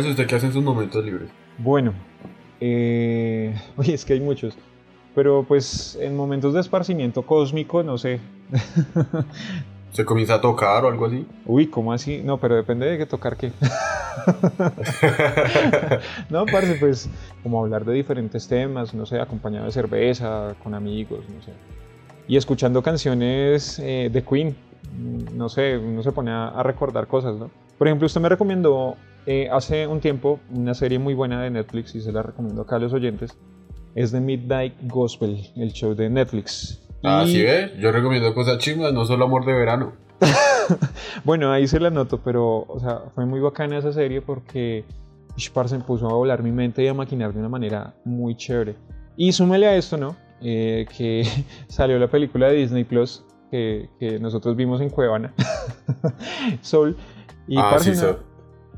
Parce, 0.00 0.12
¿usted 0.12 0.26
qué 0.26 0.36
hace 0.36 0.46
en 0.46 0.54
sus 0.54 0.64
momentos 0.64 1.04
libres? 1.04 1.28
Bueno, 1.58 1.92
eh, 2.58 3.54
oye, 3.76 3.92
es 3.92 4.06
que 4.06 4.14
hay 4.14 4.20
muchos. 4.20 4.56
Pero 5.14 5.44
pues 5.46 5.98
en 6.00 6.16
momentos 6.16 6.54
de 6.54 6.60
esparcimiento 6.60 7.20
cósmico, 7.26 7.82
no 7.82 7.98
sé. 7.98 8.18
¿Se 9.92 10.06
comienza 10.06 10.36
a 10.36 10.40
tocar 10.40 10.86
o 10.86 10.88
algo 10.88 11.04
así? 11.04 11.26
Uy, 11.44 11.66
¿cómo 11.66 11.92
así? 11.92 12.22
No, 12.24 12.38
pero 12.38 12.56
depende 12.56 12.86
de 12.86 12.96
qué 12.96 13.04
tocar 13.04 13.36
qué. 13.36 13.52
no, 16.30 16.46
parce, 16.46 16.76
pues 16.76 17.10
como 17.42 17.60
hablar 17.62 17.84
de 17.84 17.92
diferentes 17.92 18.48
temas, 18.48 18.94
no 18.94 19.04
sé, 19.04 19.20
acompañado 19.20 19.66
de 19.66 19.72
cerveza, 19.72 20.54
con 20.62 20.72
amigos, 20.72 21.26
no 21.28 21.42
sé. 21.42 21.52
Y 22.26 22.38
escuchando 22.38 22.82
canciones 22.82 23.78
eh, 23.80 24.08
de 24.10 24.22
Queen, 24.22 24.56
mm, 24.96 25.36
no 25.36 25.50
sé, 25.50 25.76
uno 25.76 26.02
se 26.02 26.12
pone 26.12 26.30
a, 26.30 26.62
recordar 26.62 27.06
cosas, 27.06 27.36
¿no? 27.36 27.50
Por 27.76 27.86
ejemplo, 27.86 28.06
usted 28.06 28.22
me 28.22 28.30
recomendó 28.30 28.96
eh, 29.26 29.48
hace 29.50 29.86
un 29.86 30.00
tiempo 30.00 30.40
una 30.50 30.74
serie 30.74 30.98
muy 30.98 31.14
buena 31.14 31.42
de 31.42 31.50
Netflix 31.50 31.94
y 31.94 32.00
se 32.00 32.12
la 32.12 32.22
recomiendo 32.22 32.62
acá 32.62 32.76
a 32.76 32.78
los 32.78 32.92
oyentes. 32.92 33.36
Es 33.94 34.12
The 34.12 34.20
Midnight 34.20 34.74
Gospel, 34.82 35.40
el 35.56 35.72
show 35.72 35.94
de 35.94 36.08
Netflix. 36.08 36.80
Ah, 37.02 37.24
sí, 37.26 37.40
¿eh? 37.40 37.72
Yo 37.78 37.92
recomiendo 37.92 38.34
cosas 38.34 38.58
chingas, 38.58 38.92
no 38.92 39.04
solo 39.04 39.24
amor 39.24 39.44
de 39.44 39.52
verano. 39.52 39.92
bueno, 41.24 41.50
ahí 41.50 41.66
se 41.66 41.80
la 41.80 41.90
noto, 41.90 42.20
pero, 42.22 42.66
o 42.68 42.78
sea, 42.78 43.02
fue 43.14 43.26
muy 43.26 43.40
bacana 43.40 43.78
esa 43.78 43.92
serie 43.92 44.20
porque 44.20 44.84
se 45.36 45.78
puso 45.80 46.08
a 46.08 46.12
volar 46.12 46.42
mi 46.42 46.52
mente 46.52 46.84
y 46.84 46.88
a 46.88 46.94
maquinar 46.94 47.32
de 47.32 47.40
una 47.40 47.48
manera 47.48 47.94
muy 48.04 48.36
chévere. 48.36 48.76
Y 49.16 49.32
súmele 49.32 49.66
a 49.66 49.76
esto, 49.76 49.96
¿no? 49.96 50.16
Eh, 50.42 50.86
que 50.96 51.24
salió 51.68 51.98
la 51.98 52.08
película 52.08 52.48
de 52.48 52.56
Disney 52.56 52.84
Plus 52.84 53.24
que, 53.50 54.18
nosotros 54.20 54.56
vimos 54.56 54.80
en 54.80 54.90
Cuevana, 54.90 55.34
Soul. 56.62 56.96
Y 57.48 57.58
ah, 57.58 57.76
sí, 57.80 57.92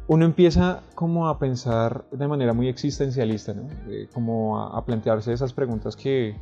uno 0.08 0.24
empieza 0.24 0.80
como 0.94 1.28
a 1.28 1.38
pensar 1.38 2.04
de 2.10 2.26
manera 2.28 2.52
muy 2.52 2.68
existencialista, 2.68 3.54
¿no? 3.54 3.68
Eh, 3.88 4.08
como 4.12 4.60
a 4.60 4.84
plantearse 4.84 5.32
esas 5.32 5.52
preguntas 5.52 5.94
que, 5.96 6.36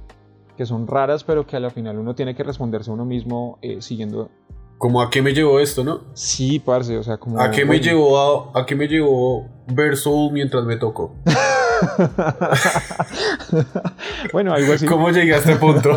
que 0.56 0.64
son 0.66 0.86
raras, 0.86 1.24
pero 1.24 1.46
que 1.46 1.56
al 1.56 1.70
final 1.70 1.98
uno 1.98 2.14
tiene 2.14 2.34
que 2.34 2.42
responderse 2.42 2.90
a 2.90 2.94
uno 2.94 3.06
mismo 3.06 3.58
eh, 3.62 3.80
siguiendo. 3.80 4.30
Como 4.76 5.00
a 5.02 5.10
qué 5.10 5.22
me 5.22 5.32
llevó 5.32 5.60
esto, 5.60 5.84
¿no? 5.84 6.00
Sí, 6.14 6.58
parce, 6.58 6.96
o 6.96 7.02
sea, 7.02 7.18
como. 7.18 7.40
¿A 7.40 7.50
qué 7.50 7.64
me 7.64 7.80
llevó 7.80 8.50
a, 8.54 8.66
qué 8.66 8.74
me 8.74 8.86
llevó 8.86 9.48
ver 9.66 9.96
Soul 9.96 10.32
mientras 10.32 10.64
me 10.64 10.76
tocó? 10.76 11.14
bueno, 14.32 14.52
algo 14.52 14.74
así. 14.74 14.86
¿Cómo 14.86 15.10
llegué 15.10 15.34
a 15.34 15.38
este 15.38 15.56
punto? 15.56 15.90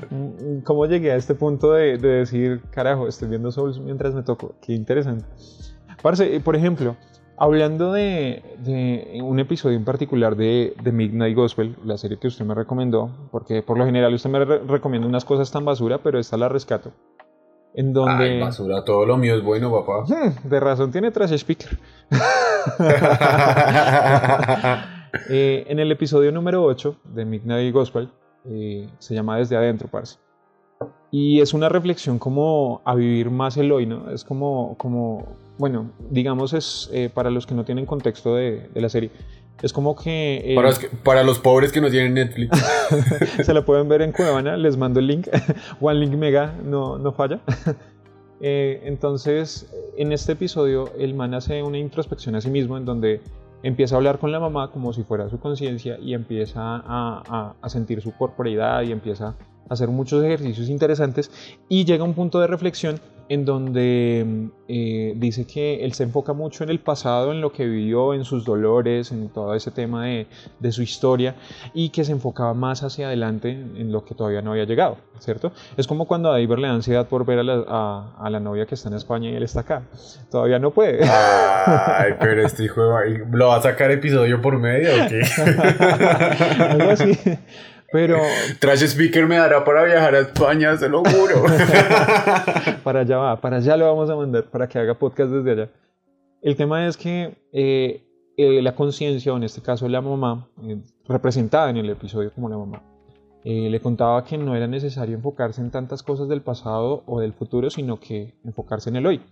¿Cómo 0.64 0.86
llegué 0.86 1.12
a 1.12 1.16
este 1.16 1.34
punto 1.34 1.72
de, 1.72 1.98
de 1.98 2.08
decir, 2.08 2.62
carajo, 2.70 3.06
estoy 3.06 3.28
viendo 3.28 3.52
Soul 3.52 3.80
mientras 3.80 4.14
me 4.14 4.22
toco? 4.22 4.54
Qué 4.60 4.74
interesante. 4.74 5.26
Parce, 6.02 6.36
eh, 6.36 6.40
por 6.40 6.56
ejemplo, 6.56 6.96
Hablando 7.42 7.94
de, 7.94 8.42
un 9.24 9.40
episodio 9.40 9.78
en 9.78 9.84
particular 9.86 10.36
de, 10.36 10.74
Midnight 10.92 11.34
Gospel, 11.34 11.74
la 11.86 11.96
serie 11.96 12.18
que 12.18 12.26
usted 12.26 12.44
me 12.44 12.54
recomendó, 12.54 13.10
porque 13.30 13.62
por 13.62 13.78
lo 13.78 13.86
general 13.86 14.12
usted 14.12 14.28
me 14.28 14.44
recomienda 14.44 15.08
unas 15.08 15.24
cosas 15.24 15.50
tan 15.50 15.64
basura, 15.64 16.02
pero 16.02 16.18
esta 16.18 16.36
la 16.36 16.50
rescato. 16.50 16.92
En 17.72 17.94
donde... 17.94 18.24
Ay, 18.24 18.40
basura, 18.40 18.84
todo 18.84 19.06
lo 19.06 19.16
mío 19.16 19.36
es 19.36 19.42
bueno, 19.42 19.72
papá. 19.72 20.04
De 20.44 20.60
razón 20.60 20.92
tiene 20.92 21.10
trash 21.10 21.32
speaker. 21.32 21.78
Eh, 25.28 25.64
en 25.66 25.80
el 25.80 25.90
episodio 25.90 26.30
número 26.30 26.62
8 26.62 27.00
de 27.02 27.24
Midnight 27.24 27.74
Gospel, 27.74 28.12
eh, 28.44 28.88
se 29.00 29.12
llama 29.12 29.38
Desde 29.38 29.56
Adentro, 29.56 29.88
parce. 29.88 30.20
Y 31.10 31.40
es 31.40 31.52
una 31.52 31.68
reflexión 31.68 32.20
como 32.20 32.80
a 32.84 32.94
vivir 32.94 33.28
más 33.28 33.56
el 33.56 33.72
hoy, 33.72 33.86
¿no? 33.86 34.08
Es 34.12 34.22
como, 34.22 34.76
como 34.78 35.26
bueno, 35.60 35.90
digamos 36.08 36.54
es 36.54 36.88
eh, 36.90 37.10
para 37.12 37.30
los 37.30 37.46
que 37.46 37.54
no 37.54 37.64
tienen 37.66 37.84
contexto 37.84 38.34
de, 38.34 38.70
la 38.74 38.88
serie. 38.88 39.10
Es 39.60 39.74
como 39.74 39.94
que, 39.94 40.54
eh, 40.54 40.56
para, 41.04 41.22
los 41.22 41.38
pobres 41.38 41.70
que 41.70 41.82
no 41.82 41.90
tienen 41.90 42.14
Netflix. 42.14 42.58
se 43.44 43.52
la 43.52 43.62
pueden 43.62 43.86
ver 43.86 44.00
en 44.00 44.12
Cuevana, 44.12 44.56
les 44.56 44.78
mando 44.78 45.00
el 45.00 45.06
link. 45.06 45.28
One 45.80 46.00
Link 46.00 46.14
Mega 46.14 46.54
no, 46.64 46.98
no 46.98 47.12
falla. 47.12 47.40
Eh, 48.42 48.84
entonces, 48.86 49.70
en 49.98 50.12
este 50.12 50.32
episodio, 50.32 50.90
el 50.98 51.12
man 51.12 51.34
hace 51.34 51.62
una 51.62 51.76
introspección 51.76 52.34
a 52.36 52.40
sí 52.40 52.48
mismo 52.48 52.78
en 52.78 52.86
donde 52.86 53.20
empieza 53.62 53.96
a 53.96 53.98
hablar 53.98 54.18
con 54.18 54.32
la 54.32 54.40
mamá 54.40 54.70
como 54.70 54.94
si 54.94 55.02
fuera 55.02 55.28
su 55.28 55.38
conciencia 55.38 55.98
y 55.98 56.14
empieza 56.14 56.56
a, 56.56 57.54
a, 57.60 57.68
sentir 57.68 58.00
su 58.00 58.12
corporeidad 58.12 58.80
y 58.80 58.92
empieza 58.92 59.26
a 59.26 59.36
hacer 59.68 59.88
muchos 59.88 60.24
ejercicios 60.24 60.70
interesantes 60.70 61.30
y 61.68 61.84
llega 61.84 62.02
a 62.02 62.06
un 62.06 62.14
punto 62.14 62.40
de 62.40 62.46
reflexión 62.46 62.98
en 63.30 63.44
donde 63.44 64.50
eh, 64.66 65.12
dice 65.14 65.46
que 65.46 65.84
él 65.84 65.92
se 65.92 66.02
enfoca 66.02 66.32
mucho 66.32 66.64
en 66.64 66.70
el 66.70 66.80
pasado, 66.80 67.30
en 67.30 67.40
lo 67.40 67.52
que 67.52 67.64
vivió, 67.64 68.12
en 68.12 68.24
sus 68.24 68.44
dolores, 68.44 69.12
en 69.12 69.28
todo 69.28 69.54
ese 69.54 69.70
tema 69.70 70.06
de, 70.06 70.26
de, 70.58 70.72
su 70.72 70.82
historia 70.82 71.36
y 71.72 71.90
que 71.90 72.02
se 72.02 72.10
enfocaba 72.10 72.54
más 72.54 72.82
hacia 72.82 73.06
adelante 73.06 73.50
en 73.50 73.92
lo 73.92 74.04
que 74.04 74.16
todavía 74.16 74.42
no 74.42 74.50
había 74.50 74.64
llegado, 74.64 74.96
¿cierto? 75.20 75.52
Es 75.76 75.86
como 75.86 76.06
cuando 76.06 76.28
a 76.28 76.32
David 76.32 76.56
le 76.58 76.66
da 76.66 76.74
ansiedad 76.74 77.06
por 77.06 77.24
ver 77.24 77.38
a 77.38 77.42
la, 77.44 78.14
a, 78.18 78.30
la, 78.30 78.40
novia 78.40 78.66
que 78.66 78.74
está 78.74 78.88
en 78.88 78.96
España 78.96 79.30
y 79.30 79.36
él 79.36 79.44
está 79.44 79.60
acá. 79.60 79.82
Todavía 80.28 80.58
no 80.58 80.72
puede. 80.72 80.98
Ay, 81.04 82.14
pero 82.18 82.44
este 82.44 82.64
hijo 82.64 82.82
de... 82.82 83.26
¿Lo 83.30 83.46
va 83.46 83.58
a 83.58 83.62
sacar 83.62 83.92
episodio 83.92 84.42
por 84.42 84.58
medio 84.58 84.90
o 84.90 85.08
qué? 85.08 85.22
Algo 86.64 86.90
así. 86.90 87.16
Pero. 87.92 88.18
Trash 88.58 88.82
Speaker 88.84 89.26
me 89.26 89.36
dará 89.36 89.64
para 89.64 89.84
viajar 89.84 90.14
a 90.14 90.20
España, 90.20 90.76
se 90.76 90.88
lo 90.88 91.02
juro. 91.04 91.44
para 92.84 93.00
allá 93.00 93.16
va, 93.16 93.40
para 93.40 93.56
allá 93.56 93.76
lo 93.76 93.86
vamos 93.86 94.08
a 94.10 94.16
mandar, 94.16 94.44
para 94.44 94.68
que 94.68 94.78
haga 94.78 94.94
podcast 94.94 95.30
desde 95.30 95.50
allá. 95.50 95.70
El 96.42 96.56
tema 96.56 96.86
es 96.86 96.96
que 96.96 97.36
eh, 97.52 98.04
eh, 98.36 98.62
la 98.62 98.74
conciencia, 98.74 99.32
o 99.32 99.36
en 99.36 99.44
este 99.44 99.60
caso 99.60 99.88
la 99.88 100.00
mamá, 100.00 100.48
eh, 100.62 100.78
representada 101.06 101.70
en 101.70 101.76
el 101.78 101.90
episodio 101.90 102.32
como 102.32 102.48
la 102.48 102.56
mamá, 102.56 102.82
le 103.42 103.80
contaba 103.80 104.22
que 104.22 104.36
no 104.36 104.54
era 104.54 104.66
necesario 104.66 105.16
enfocarse 105.16 105.62
en 105.62 105.70
tantas 105.70 106.02
cosas 106.02 106.28
del 106.28 106.42
pasado 106.42 107.02
o 107.06 107.20
del 107.20 107.32
futuro, 107.32 107.70
sino 107.70 107.98
que 107.98 108.34
enfocarse 108.44 108.90
en 108.90 108.96
el 108.96 109.06
hoy. 109.06 109.22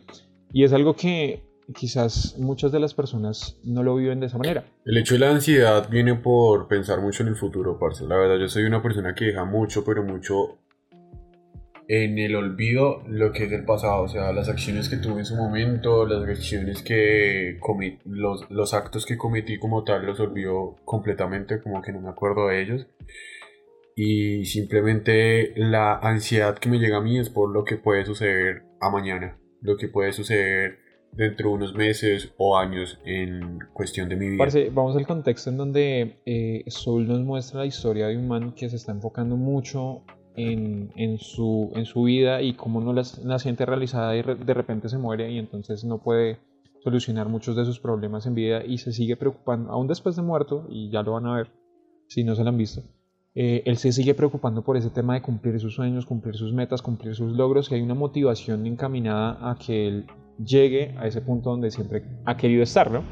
Y 0.51 0.65
es 0.65 0.73
algo 0.73 0.95
que 0.95 1.43
quizás 1.75 2.37
muchas 2.39 2.73
de 2.73 2.81
las 2.81 2.95
personas 2.95 3.59
no 3.65 3.83
lo 3.83 3.97
viven 3.97 4.21
de 4.21 4.27
esa 4.27 4.39
manera. 4.39 4.65
El 4.85 4.99
hecho 4.99 5.15
de 5.15 5.21
la 5.21 5.31
ansiedad 5.31 5.89
viene 5.89 6.15
por 6.15 6.69
pensar 6.69 7.01
mucho 7.01 7.23
en 7.23 7.29
el 7.31 7.37
futuro, 7.37 7.79
parce. 7.79 8.07
La 8.07 8.17
verdad, 8.17 8.39
yo 8.39 8.49
soy 8.49 8.65
una 8.65 8.83
persona 8.83 9.15
que 9.15 9.27
deja 9.27 9.45
mucho, 9.45 9.85
pero 9.85 10.03
mucho 10.03 10.59
en 11.89 12.19
el 12.19 12.37
olvido 12.37 13.03
lo 13.09 13.33
que 13.33 13.45
es 13.45 13.53
el 13.53 13.65
pasado, 13.65 14.03
o 14.03 14.09
sea, 14.09 14.31
las 14.33 14.51
acciones 14.51 14.91
que 14.91 14.99
tuve 14.99 15.21
en 15.21 15.25
su 15.25 15.37
momento, 15.37 16.07
las 16.07 16.23
acciones 16.29 16.83
que 16.83 17.57
cometí, 17.61 17.99
los, 18.05 18.51
los 18.51 18.75
actos 18.75 19.07
que 19.07 19.17
cometí 19.17 19.59
como 19.59 19.85
tal, 19.85 20.05
los 20.05 20.21
olvido 20.21 20.77
completamente, 20.85 21.63
como 21.63 21.81
que 21.81 21.93
no 21.93 22.01
me 22.01 22.11
acuerdo 22.11 22.49
de 22.49 22.61
ellos. 22.61 22.87
Y 23.97 24.45
simplemente 24.45 25.55
la 25.57 25.99
ansiedad 25.99 26.59
que 26.59 26.69
me 26.69 26.79
llega 26.79 26.99
a 26.99 27.01
mí 27.01 27.19
es 27.19 27.31
por 27.31 27.51
lo 27.51 27.65
que 27.65 27.77
puede 27.77 28.05
suceder 28.05 28.65
a 28.81 28.91
mañana, 28.91 29.39
lo 29.63 29.77
que 29.77 29.89
puede 29.89 30.13
suceder 30.13 30.88
dentro 31.13 31.51
de 31.51 31.55
unos 31.57 31.75
meses 31.75 32.33
o 32.37 32.57
años 32.57 32.99
en 33.05 33.59
cuestión 33.73 34.09
de 34.09 34.17
mi 34.17 34.31
vida. 34.31 34.45
vamos 34.73 34.97
al 34.97 35.07
contexto 35.07 35.51
en 35.51 35.57
donde 35.57 36.21
eh, 36.27 36.65
nos 36.67 37.21
muestra 37.21 37.61
la 37.61 37.67
historia 37.67 38.07
de 38.07 38.17
un 38.17 38.29
man 38.29 38.53
que 38.53 38.69
se 38.69 38.77
está 38.77 38.93
enfocando 38.93 39.37
mucho 39.37 40.03
en, 40.37 40.93
en, 40.97 41.19
su, 41.19 41.73
en 41.75 41.85
su 41.85 42.05
vida 42.05 42.43
y 42.43 42.55
cómo 42.55 42.81
no 42.81 42.93
la, 42.93 43.39
siente 43.39 43.67
realizada 43.67 44.17
y 44.17 44.23
de 44.23 44.55
repente 44.55 44.89
se 44.89 44.99
muere 44.99 45.31
y 45.33 45.39
entonces 45.39 45.85
no 45.85 45.99
puede 45.99 46.39
solucionar 46.85 47.29
muchos 47.29 47.57
de 47.57 47.65
sus 47.65 47.81
problemas 47.81 48.25
en 48.27 48.35
vida 48.35 48.65
y 48.65 48.79
se 48.79 48.93
sigue 48.93 49.17
preocupando, 49.17 49.73
aún 49.73 49.89
después 49.89 50.15
de 50.15 50.23
muerto, 50.23 50.67
y 50.71 50.91
ya 50.91 51.03
lo 51.03 51.13
van 51.15 51.27
a 51.27 51.35
ver 51.35 51.49
si 52.07 52.23
no 52.23 52.37
se 52.37 52.45
lo 52.45 52.51
han 52.51 52.57
visto, 52.57 52.83
eh, 53.35 53.63
él 53.67 53.77
se 53.77 53.93
sigue 53.93 54.15
preocupando 54.15 54.63
por 54.63 54.77
ese 54.77 54.91
tema 54.91 55.15
de 55.15 55.23
cumplir 55.23 55.59
sus 55.61 55.75
sueños, 55.75 56.07
cumplir 56.07 56.37
sus 56.37 56.53
metas, 56.53 56.83
cumplir 56.83 57.15
sus 57.15 57.37
logros 57.37 57.71
y 57.71 57.75
hay 57.75 57.83
una 57.83 57.95
motivación 57.95 58.67
encaminada 58.67 59.51
a 59.51 59.57
que 59.57 59.89
él 59.89 60.07
llegue 60.45 60.95
a 60.99 61.07
ese 61.07 61.21
punto 61.21 61.51
donde 61.51 61.71
siempre 61.71 62.03
ha 62.25 62.37
querido 62.37 62.63
estar, 62.63 62.91
¿no? 62.91 63.03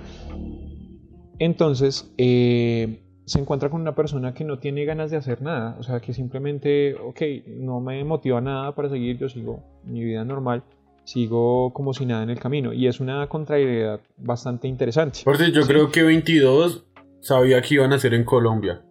Entonces, 1.38 2.12
eh, 2.17 3.02
se 3.26 3.40
encuentra 3.40 3.69
con 3.69 3.81
una 3.81 3.94
persona 3.94 4.32
que 4.32 4.44
no 4.44 4.58
tiene 4.58 4.84
ganas 4.84 5.11
de 5.11 5.17
hacer 5.17 5.43
nada, 5.43 5.76
o 5.78 5.82
sea, 5.82 6.00
que 6.00 6.12
simplemente, 6.12 6.94
ok, 6.94 7.20
no 7.58 7.81
me 7.81 8.02
motiva 8.05 8.40
nada 8.40 8.75
para 8.75 8.88
seguir, 8.88 9.19
yo 9.19 9.28
sigo 9.28 9.62
mi 9.84 10.05
vida 10.05 10.25
normal, 10.25 10.62
sigo 11.05 11.73
como 11.73 11.93
si 11.93 12.06
nada 12.06 12.23
en 12.23 12.31
el 12.31 12.38
camino, 12.38 12.73
y 12.73 12.87
es 12.87 13.00
una 13.00 13.26
contrariedad 13.28 14.00
bastante 14.17 14.69
interesante. 14.69 15.20
Porque 15.25 15.50
yo 15.50 15.62
creo 15.67 15.90
que 15.90 16.05
22 16.05 16.84
sabía 17.20 17.61
que 17.62 17.75
iban 17.75 17.93
a 17.93 17.99
ser 17.99 18.14
en 18.14 18.25
Colombia, 18.25 18.82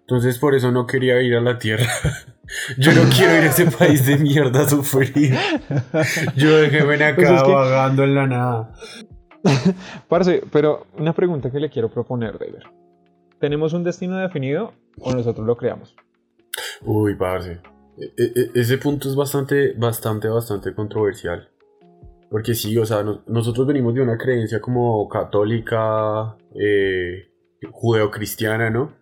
entonces 0.00 0.38
por 0.38 0.54
eso 0.54 0.72
no 0.72 0.86
quería 0.86 1.22
ir 1.22 1.36
a 1.36 1.40
la 1.40 1.58
Tierra. 1.58 1.86
Yo 2.78 2.92
no 2.92 3.02
quiero 3.10 3.36
ir 3.36 3.44
a 3.44 3.46
ese 3.46 3.66
país 3.70 4.06
de 4.06 4.18
mierda 4.18 4.62
a 4.62 4.68
sufrir. 4.68 5.34
Yo 6.36 6.56
dejé 6.56 6.80
acá 7.04 7.14
pues 7.16 7.42
vagando 7.42 8.04
en 8.04 8.14
la 8.14 8.26
nada. 8.26 8.74
Parce, 10.08 10.42
pero 10.50 10.86
una 10.98 11.12
pregunta 11.12 11.50
que 11.50 11.60
le 11.60 11.70
quiero 11.70 11.90
proponer, 11.90 12.38
David. 12.38 12.62
¿Tenemos 13.40 13.72
un 13.72 13.84
destino 13.84 14.16
definido 14.16 14.72
o 15.00 15.12
nosotros 15.12 15.46
lo 15.46 15.56
creamos? 15.56 15.94
Uy, 16.82 17.14
parce. 17.14 17.60
E, 17.98 18.12
e, 18.16 18.32
e, 18.34 18.60
ese 18.60 18.78
punto 18.78 19.08
es 19.08 19.14
bastante, 19.14 19.74
bastante, 19.74 20.28
bastante 20.28 20.74
controversial. 20.74 21.50
Porque 22.30 22.54
sí, 22.54 22.76
o 22.78 22.86
sea, 22.86 23.04
nosotros 23.26 23.66
venimos 23.66 23.94
de 23.94 24.00
una 24.00 24.16
creencia 24.16 24.60
como 24.60 25.08
católica, 25.08 26.36
eh, 26.54 27.28
judeocristiana, 27.70 28.70
¿no? 28.70 28.92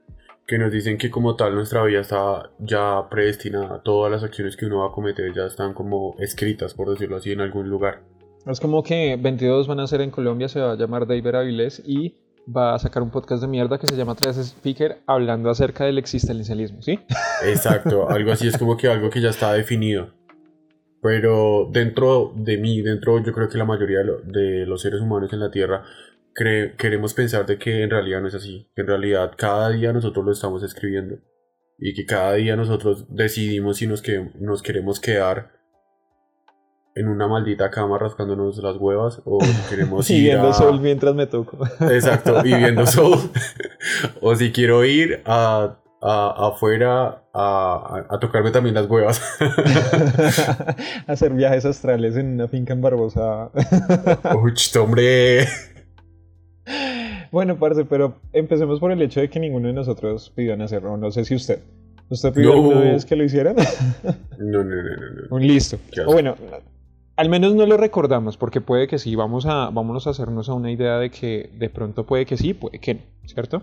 Que 0.53 0.59
nos 0.59 0.71
dicen 0.71 0.99
que 0.99 1.11
como 1.11 1.35
tal 1.35 1.55
nuestra 1.55 1.83
vida 1.83 2.01
está 2.01 2.51
ya 2.59 3.09
predestinada, 3.09 3.81
todas 3.83 4.13
las 4.13 4.23
acciones 4.23 4.55
que 4.55 4.67
uno 4.67 4.81
va 4.81 4.89
a 4.89 4.93
cometer 4.93 5.33
ya 5.35 5.47
están 5.47 5.73
como 5.73 6.15
escritas, 6.19 6.75
por 6.75 6.91
decirlo 6.91 7.17
así, 7.17 7.33
en 7.33 7.41
algún 7.41 7.71
lugar. 7.71 8.03
Es 8.47 8.61
como 8.61 8.83
que 8.83 9.17
22 9.19 9.67
van 9.67 9.81
a 9.81 9.87
ser 9.87 10.03
en 10.03 10.11
Colombia, 10.11 10.51
se 10.51 10.61
va 10.61 10.73
a 10.73 10.77
llamar 10.77 11.07
David 11.07 11.27
Avilés 11.35 11.83
y 11.87 12.19
va 12.55 12.75
a 12.75 12.79
sacar 12.79 13.03
un 13.03 13.09
podcast 13.09 13.41
de 13.41 13.49
mierda 13.49 13.79
que 13.79 13.87
se 13.87 13.97
llama 13.97 14.15
Tres 14.15 14.37
Speaker 14.37 14.99
hablando 15.07 15.49
acerca 15.49 15.87
del 15.87 15.97
existencialismo, 15.97 16.83
¿sí? 16.83 17.01
Exacto, 17.47 18.11
algo 18.11 18.33
así 18.33 18.47
es 18.49 18.59
como 18.59 18.77
que 18.77 18.89
algo 18.89 19.09
que 19.09 19.23
ya 19.23 19.31
está 19.31 19.55
definido. 19.55 20.11
Pero 21.01 21.71
dentro 21.73 22.31
de 22.37 22.59
mí, 22.59 22.83
dentro 22.83 23.25
yo 23.25 23.33
creo 23.33 23.49
que 23.49 23.57
la 23.57 23.65
mayoría 23.65 24.01
de 24.01 24.67
los 24.67 24.83
seres 24.83 25.01
humanos 25.01 25.33
en 25.33 25.41
la 25.41 25.51
Tierra 25.51 25.83
queremos 26.35 27.15
pensar 27.15 27.47
de 27.47 27.59
que 27.59 27.83
en 27.83 27.91
realidad 27.91 28.21
no 28.21 28.29
es 28.29 28.35
así, 28.35 28.71
que 28.75 28.83
en 28.83 28.89
realidad 28.89 29.33
cada 29.37 29.71
día 29.71 29.93
nosotros 29.93 30.25
lo 30.25 30.33
estamos 30.33 30.63
escribiendo 30.63 31.17
y 31.79 31.95
que 31.95 32.07
cada 32.07 32.35
día 32.35 32.57
nosotros 32.57 33.07
decidimos 33.09 33.79
si 33.79 33.87
nos, 33.87 34.03
que, 34.03 34.31
nos 34.39 34.63
queremos 34.63 35.01
quedar 35.01 35.51
en 36.95 37.09
una 37.09 37.27
maldita 37.27 37.71
cama 37.71 37.99
rascándonos 37.99 38.59
las 38.59 38.77
huevas 38.77 39.21
o 39.25 39.43
si 39.43 39.53
queremos 39.71 40.09
ir 40.11 40.23
viendo 40.23 40.53
sol 40.53 40.81
mientras 40.81 41.15
me 41.15 41.27
toco. 41.27 41.59
Exacto, 41.81 42.41
y 42.45 42.55
viendo 42.55 42.87
sol. 42.87 43.19
o 44.21 44.35
si 44.37 44.53
quiero 44.53 44.85
ir 44.85 45.23
a, 45.25 45.79
afuera 46.01 47.25
a, 47.33 48.07
a, 48.11 48.19
tocarme 48.21 48.51
también 48.51 48.75
las 48.75 48.89
huevas. 48.89 49.23
Hacer 51.07 51.33
viajes 51.33 51.65
astrales 51.65 52.17
en 52.17 52.35
una 52.35 52.49
finca 52.49 52.73
en 52.73 52.81
Barbosa. 52.81 53.51
Uy, 54.35 54.55
hombre. 54.79 55.47
Bueno, 57.33 57.57
parce, 57.57 57.87
pero 57.87 58.15
empecemos 58.35 58.79
por 58.79 58.93
el 58.93 59.01
hecho 59.01 59.21
de 59.21 59.31
que 59.31 59.41
ninguno 59.41 59.67
de 59.67 59.73
nosotros 59.73 60.31
pidió 60.37 60.55
nacerlo. 60.55 60.99
No 60.99 61.11
sé 61.11 61.25
si 61.25 61.35
usted. 61.35 61.61
¿Usted 62.11 62.31
pidió 62.35 62.53
alguna 62.53 62.81
vez 62.81 63.07
que 63.07 63.17
lo 63.17 63.25
hicieran? 63.25 63.57
no, 64.39 64.63
no, 64.63 64.77
no, 64.77 64.83
no. 64.83 65.29
no. 65.31 65.39
Listo. 65.39 65.79
O 66.07 66.13
bueno, 66.13 66.37
al 67.17 67.31
menos 67.31 67.55
no 67.55 67.65
lo 67.65 67.79
recordamos, 67.79 68.37
porque 68.37 68.61
puede 68.61 68.87
que 68.87 68.99
sí, 68.99 69.17
vamos 69.17 69.47
a, 69.47 69.71
vámonos 69.71 70.07
a 70.07 70.11
hacernos 70.11 70.51
a 70.51 70.55
una 70.55 70.71
idea 70.71 70.99
de 70.99 71.11
que 71.11 71.49
de 71.59 71.71
pronto 71.71 72.05
puede 72.05 72.27
que 72.27 72.37
sí, 72.37 72.53
puede 72.53 72.79
que 72.79 72.95
no, 72.95 73.01
¿cierto? 73.25 73.63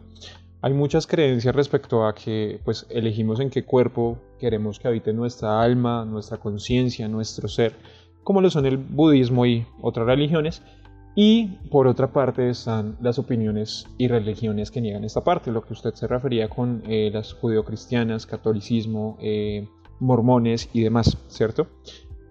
Hay 0.63 0.73
muchas 0.73 1.05
creencias 1.05 1.55
respecto 1.55 2.07
a 2.07 2.15
que 2.15 2.59
pues 2.65 2.87
elegimos 2.89 3.39
en 3.39 3.51
qué 3.51 3.63
cuerpo 3.65 4.17
queremos 4.39 4.79
que 4.79 4.87
habite 4.87 5.13
nuestra 5.13 5.61
alma, 5.61 6.05
nuestra 6.05 6.37
conciencia, 6.37 7.07
nuestro 7.07 7.47
ser, 7.47 7.73
como 8.23 8.41
lo 8.41 8.49
son 8.49 8.65
el 8.65 8.77
budismo 8.77 9.45
y 9.45 9.65
otras 9.79 10.07
religiones. 10.07 10.63
Y 11.21 11.47
por 11.69 11.85
otra 11.85 12.13
parte 12.13 12.49
están 12.49 12.95
las 13.01 13.19
opiniones 13.19 13.85
y 13.97 14.07
religiones 14.07 14.71
que 14.71 14.79
niegan 14.79 15.03
esta 15.03 15.21
parte, 15.21 15.51
lo 15.51 15.61
que 15.61 15.73
usted 15.73 15.93
se 15.93 16.07
refería 16.07 16.47
con 16.47 16.81
eh, 16.87 17.09
las 17.11 17.33
judeocristianas, 17.33 18.25
catolicismo, 18.25 19.17
eh, 19.19 19.67
mormones 19.99 20.69
y 20.71 20.81
demás, 20.81 21.17
¿cierto? 21.27 21.67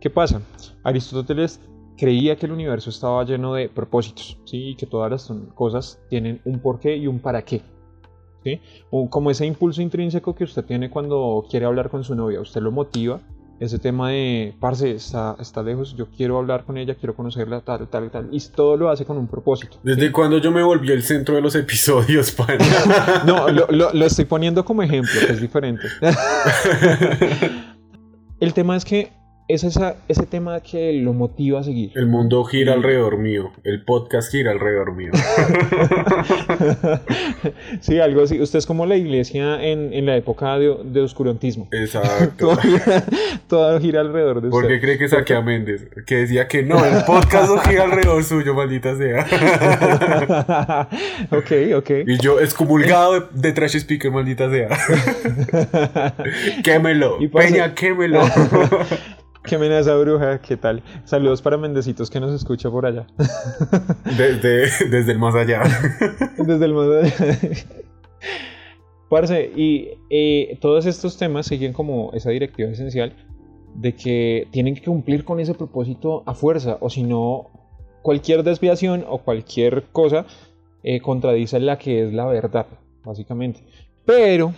¿Qué 0.00 0.08
pasa? 0.08 0.40
Aristóteles 0.85 1.61
creía 1.99 2.37
que 2.37 2.46
el 2.46 2.52
universo 2.52 2.88
estaba 2.88 3.23
lleno 3.26 3.52
de 3.52 3.69
propósitos, 3.69 4.38
¿sí? 4.46 4.70
y 4.70 4.75
que 4.75 4.87
todas 4.87 5.11
las 5.11 5.31
cosas 5.55 6.00
tienen 6.08 6.40
un 6.46 6.58
porqué 6.58 6.96
y 6.96 7.08
un 7.08 7.19
para 7.19 7.43
qué. 7.43 7.61
¿sí? 8.43 8.58
como 9.11 9.31
ese 9.31 9.44
impulso 9.44 9.82
intrínseco 9.82 10.35
que 10.35 10.44
usted 10.44 10.64
tiene 10.64 10.88
cuando 10.88 11.44
quiere 11.50 11.67
hablar 11.67 11.90
con 11.90 12.05
su 12.05 12.14
novia, 12.14 12.40
usted 12.40 12.62
lo 12.62 12.73
motiva, 12.73 13.20
ese 13.60 13.78
tema 13.78 14.10
de, 14.10 14.55
parce, 14.60 14.93
está, 14.93 15.37
está 15.40 15.62
lejos, 15.62 15.96
yo 15.96 16.06
quiero 16.06 16.38
hablar 16.38 16.64
con 16.64 16.78
ella, 16.78 16.94
quiero 16.94 17.14
conocerla, 17.14 17.60
tal, 17.60 17.88
tal, 17.88 18.10
tal, 18.10 18.28
y 18.31 18.40
todo 18.55 18.76
lo 18.76 18.90
hace 18.90 19.05
con 19.05 19.19
un 19.19 19.26
propósito. 19.26 19.78
¿Desde 19.82 20.12
cuando 20.12 20.38
yo 20.38 20.50
me 20.50 20.62
volví 20.62 20.93
el 20.93 21.02
centro 21.02 21.34
de 21.34 21.40
los 21.40 21.55
episodios, 21.55 22.32
pana? 22.32 22.58
no, 23.26 23.49
lo, 23.49 23.66
lo 23.70 24.06
estoy 24.06 24.25
poniendo 24.25 24.64
como 24.64 24.82
ejemplo, 24.82 25.12
que 25.26 25.32
es 25.32 25.40
diferente. 25.40 25.88
el 28.40 28.55
tema 28.55 28.76
es 28.76 28.84
que 28.84 29.18
es 29.49 29.65
esa, 29.65 29.97
ese 30.09 30.27
tema 30.27 30.61
que 30.61 30.93
lo 30.93 31.15
motiva 31.15 31.61
a 31.61 31.65
seguir. 31.65 31.91
El 31.95 32.06
mundo 32.06 32.45
gira 32.45 32.75
alrededor 32.75 33.17
mío, 33.17 33.50
el 33.65 33.83
podcast 33.83 34.31
gira 34.31 34.50
alrededor 34.50 34.95
mío. 34.95 35.11
sí, 37.81 37.99
algo 37.99 38.23
así. 38.23 38.39
Usted 38.39 38.59
es 38.59 38.67
como 38.67 38.85
la 38.85 38.97
iglesia 38.97 39.65
en, 39.65 39.95
en 39.95 40.05
la 40.05 40.17
época 40.17 40.59
de, 40.59 40.77
de, 40.85 41.00
oscurantismo. 41.00 41.67
Exacto. 41.73 42.59
todo, 43.49 43.81
gira 43.81 44.03
alrededor 44.03 44.43
de 44.43 44.49
usted. 44.49 44.61
¿Por 44.61 44.69
qué 44.69 44.81
cree 44.81 44.99
que 44.99 45.09
saqué 45.09 45.35
a 45.35 45.41
Méndez? 45.41 45.89
Que 46.06 46.17
decía 46.17 46.47
que 46.47 46.62
no, 46.62 46.85
el 46.85 47.03
podcast 47.05 47.49
no 47.49 47.56
gira 47.59 47.85
alrededor 47.85 48.23
suyo, 48.25 48.53
maldita 48.53 48.99
sea. 48.99 49.21
ok, 51.31 51.53
ok. 51.75 51.91
Y 52.06 52.19
yo 52.19 52.39
excomulgado 52.39 53.21
de, 53.21 53.27
de 53.33 53.53
Trash 53.55 53.77
Speaker, 53.77 54.11
maldita 54.11 54.50
sea. 54.50 54.69
quémelo. 56.62 57.17
Peña, 57.33 57.75
quémelo. 57.75 58.21
Qué 59.44 59.55
amenaza 59.55 59.94
bruja, 59.96 60.40
¿qué 60.40 60.56
tal? 60.56 60.82
Saludos 61.05 61.43
para 61.43 61.56
Mendecitos 61.56 62.11
que 62.11 62.20
nos 62.20 62.32
escucha 62.32 62.70
por 62.70 62.87
allá. 62.87 63.06
Desde, 64.17 64.88
desde 64.88 65.12
el 65.12 65.19
más 65.19 65.35
allá. 65.35 65.62
Desde 66.38 66.64
el 66.64 66.75
más 66.75 66.88
allá. 66.88 67.67
Parce, 69.08 69.50
y 69.56 69.90
eh, 70.11 70.58
todos 70.61 70.85
estos 70.87 71.17
temas 71.17 71.46
siguen 71.46 71.73
como 71.73 72.11
esa 72.12 72.31
directiva 72.31 72.70
esencial 72.70 73.14
de 73.75 73.94
que 73.94 74.49
tienen 74.50 74.75
que 74.75 74.82
cumplir 74.82 75.25
con 75.25 75.40
ese 75.40 75.55
propósito 75.55 76.25
a 76.26 76.35
fuerza, 76.35 76.76
o 76.81 76.90
si 76.90 77.02
no, 77.02 77.50
cualquier 78.02 78.43
desviación 78.43 79.05
o 79.08 79.19
cualquier 79.19 79.85
cosa 79.93 80.26
eh, 80.82 81.00
contradice 81.00 81.61
la 81.61 81.79
que 81.79 82.05
es 82.05 82.12
la 82.12 82.26
verdad, 82.26 82.67
básicamente. 83.05 83.64
Pero 84.05 84.52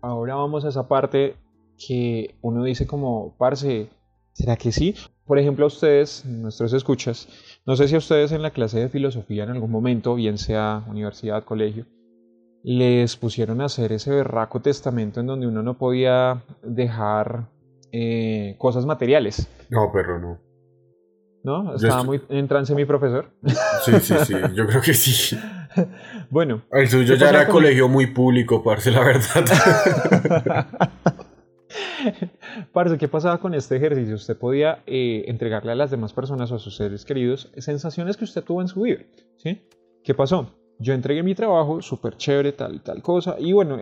ahora 0.00 0.36
vamos 0.36 0.64
a 0.64 0.68
esa 0.68 0.86
parte 0.86 1.34
que 1.76 2.36
uno 2.42 2.62
dice 2.62 2.86
como, 2.86 3.34
parce, 3.36 3.88
¿Será 4.32 4.56
que 4.56 4.72
sí? 4.72 4.94
Por 5.26 5.38
ejemplo, 5.38 5.64
a 5.64 5.68
ustedes, 5.68 6.24
nuestros 6.24 6.72
escuchas, 6.72 7.28
no 7.66 7.76
sé 7.76 7.88
si 7.88 7.94
a 7.94 7.98
ustedes 7.98 8.32
en 8.32 8.42
la 8.42 8.50
clase 8.50 8.80
de 8.80 8.88
filosofía 8.88 9.44
en 9.44 9.50
algún 9.50 9.70
momento, 9.70 10.14
bien 10.14 10.38
sea 10.38 10.84
universidad, 10.88 11.44
colegio, 11.44 11.86
les 12.64 13.16
pusieron 13.16 13.60
a 13.60 13.66
hacer 13.66 13.92
ese 13.92 14.10
berraco 14.10 14.60
testamento 14.60 15.20
en 15.20 15.26
donde 15.26 15.46
uno 15.46 15.62
no 15.62 15.78
podía 15.78 16.42
dejar 16.62 17.48
eh, 17.92 18.56
cosas 18.58 18.86
materiales. 18.86 19.48
No, 19.68 19.92
perro, 19.92 20.18
no. 20.18 20.38
¿No? 21.44 21.74
Estaba 21.74 22.04
muy 22.04 22.22
en 22.28 22.46
trance 22.46 22.74
mi 22.74 22.84
profesor. 22.84 23.30
Sí, 23.84 23.92
sí, 24.00 24.14
sí, 24.24 24.34
yo 24.54 24.66
creo 24.66 24.80
que 24.80 24.94
sí. 24.94 25.36
bueno. 26.30 26.62
El 26.70 26.88
suyo 26.88 27.16
ya 27.16 27.30
era 27.30 27.48
colegio 27.48 27.88
muy 27.88 28.06
público, 28.06 28.62
parce, 28.62 28.90
la 28.90 29.02
verdad. 29.02 30.66
Parce, 32.72 32.98
¿qué 32.98 33.08
pasaba 33.08 33.38
con 33.38 33.54
este 33.54 33.76
ejercicio? 33.76 34.14
Usted 34.14 34.36
podía 34.36 34.82
eh, 34.86 35.24
entregarle 35.26 35.72
a 35.72 35.74
las 35.74 35.90
demás 35.90 36.12
personas 36.12 36.50
o 36.52 36.56
a 36.56 36.58
sus 36.58 36.76
seres 36.76 37.04
queridos 37.04 37.50
sensaciones 37.56 38.16
que 38.16 38.24
usted 38.24 38.44
tuvo 38.44 38.60
en 38.60 38.68
su 38.68 38.82
vida. 38.82 39.00
¿sí? 39.36 39.60
¿Qué 40.04 40.14
pasó? 40.14 40.50
Yo 40.78 40.94
entregué 40.94 41.22
mi 41.22 41.34
trabajo, 41.34 41.80
súper 41.80 42.16
chévere, 42.16 42.52
tal, 42.52 42.82
tal 42.82 43.02
cosa, 43.02 43.36
y 43.38 43.52
bueno, 43.52 43.78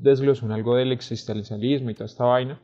desglosó 0.00 0.50
algo 0.52 0.76
del 0.76 0.92
existencialismo 0.92 1.90
y 1.90 1.94
toda 1.94 2.06
esta 2.06 2.24
vaina. 2.24 2.60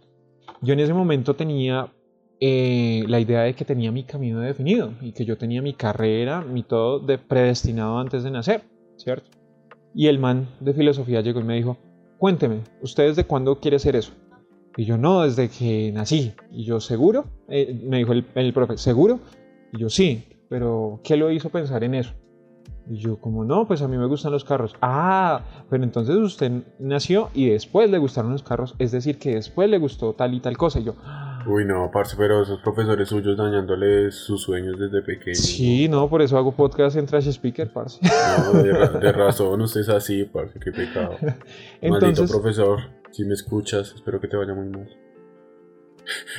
Yo 0.63 0.73
en 0.73 0.81
ese 0.81 0.95
momento 0.95 1.37
tenía 1.37 1.93
eh, 2.41 3.05
la 3.07 3.21
idea 3.21 3.43
de 3.43 3.55
que 3.55 3.65
tenía 3.65 3.93
mi 3.93 4.05
camino 4.05 4.41
definido 4.41 4.93
y 5.03 5.13
que 5.13 5.25
yo 5.25 5.37
tenía 5.37 5.61
mi 5.61 5.75
carrera, 5.75 6.41
mi 6.41 6.63
todo 6.63 7.01
de 7.01 7.19
predestinado 7.19 7.99
antes 7.99 8.25
de 8.25 8.31
nacer, 8.31 8.63
¿cierto? 8.97 9.31
Y 9.95 10.07
el 10.07 10.19
man 10.19 10.49
de 10.61 10.73
filosofía 10.73 11.21
llegó 11.21 11.41
y 11.41 11.45
me 11.45 11.57
dijo, 11.57 11.77
cuénteme, 12.19 12.61
¿usted 12.83 13.09
desde 13.09 13.25
cuándo 13.25 13.61
quiere 13.61 13.77
hacer 13.77 13.97
eso? 13.97 14.13
Y 14.77 14.85
yo, 14.85 14.99
no, 14.99 15.23
desde 15.23 15.49
que 15.49 15.91
nací. 15.93 16.35
Y 16.53 16.65
yo, 16.65 16.81
¿seguro? 16.81 17.25
Eh, 17.49 17.81
me 17.85 17.99
dijo 17.99 18.13
el, 18.13 18.27
el 18.35 18.53
profe, 18.53 18.77
¿seguro? 18.77 19.21
Y 19.73 19.79
yo, 19.79 19.89
sí, 19.89 20.25
pero 20.49 21.01
¿qué 21.03 21.17
lo 21.17 21.31
hizo 21.31 21.49
pensar 21.49 21.83
en 21.85 21.95
eso? 21.95 22.13
Y 22.89 22.99
yo, 22.99 23.17
como 23.17 23.45
no, 23.45 23.67
pues 23.67 23.83
a 23.83 23.89
mí 23.89 23.97
me 23.97 24.07
gustan 24.07 24.33
los 24.33 24.45
carros. 24.45 24.77
Ah, 24.81 25.41
pero 25.69 25.83
entonces 25.83 26.15
usted 26.17 26.53
nació 26.79 27.31
y 27.35 27.49
después 27.49 27.91
le 27.91 27.99
gustaron 27.99 28.33
los 28.33 28.43
carros, 28.43 28.75
es 28.79 28.93
decir, 28.93 29.19
que 29.19 29.35
después 29.35 29.69
le 29.69 29.79
gustó 29.79 30.13
tal 30.13 30.35
y 30.35 30.41
tal 30.41 30.57
cosa. 30.57 30.79
Y 30.79 30.85
yo, 30.85 30.95
Uy, 31.49 31.65
no, 31.65 31.91
parce, 31.93 32.17
pero 32.17 32.43
esos 32.43 32.59
profesores 32.61 33.09
suyos 33.09 33.37
dañándoles 33.37 34.17
sus 34.17 34.43
sueños 34.43 34.77
desde 34.81 35.01
pequeño. 35.03 35.37
Sí, 35.37 35.89
no, 35.89 36.09
por 36.09 36.21
eso 36.21 36.37
hago 36.37 36.51
podcast 36.51 36.97
en 36.97 37.07
Trash 37.07 37.29
Speaker, 37.29 37.73
parce. 37.73 38.01
No, 38.53 38.63
de, 38.63 39.13
razón, 39.13 39.61
usted 39.61 39.83
es 39.83 39.89
así, 39.89 40.25
parce, 40.25 40.59
qué 40.59 40.73
pecado. 40.73 41.17
Entonces, 41.81 42.19
Maldito 42.19 42.27
profesor, 42.27 42.81
si 43.13 43.25
me 43.25 43.35
escuchas, 43.35 43.93
espero 43.95 44.21
que 44.21 44.29
te 44.29 44.37
vaya 44.37 44.55
muy 44.55 44.69
mal. 44.69 44.89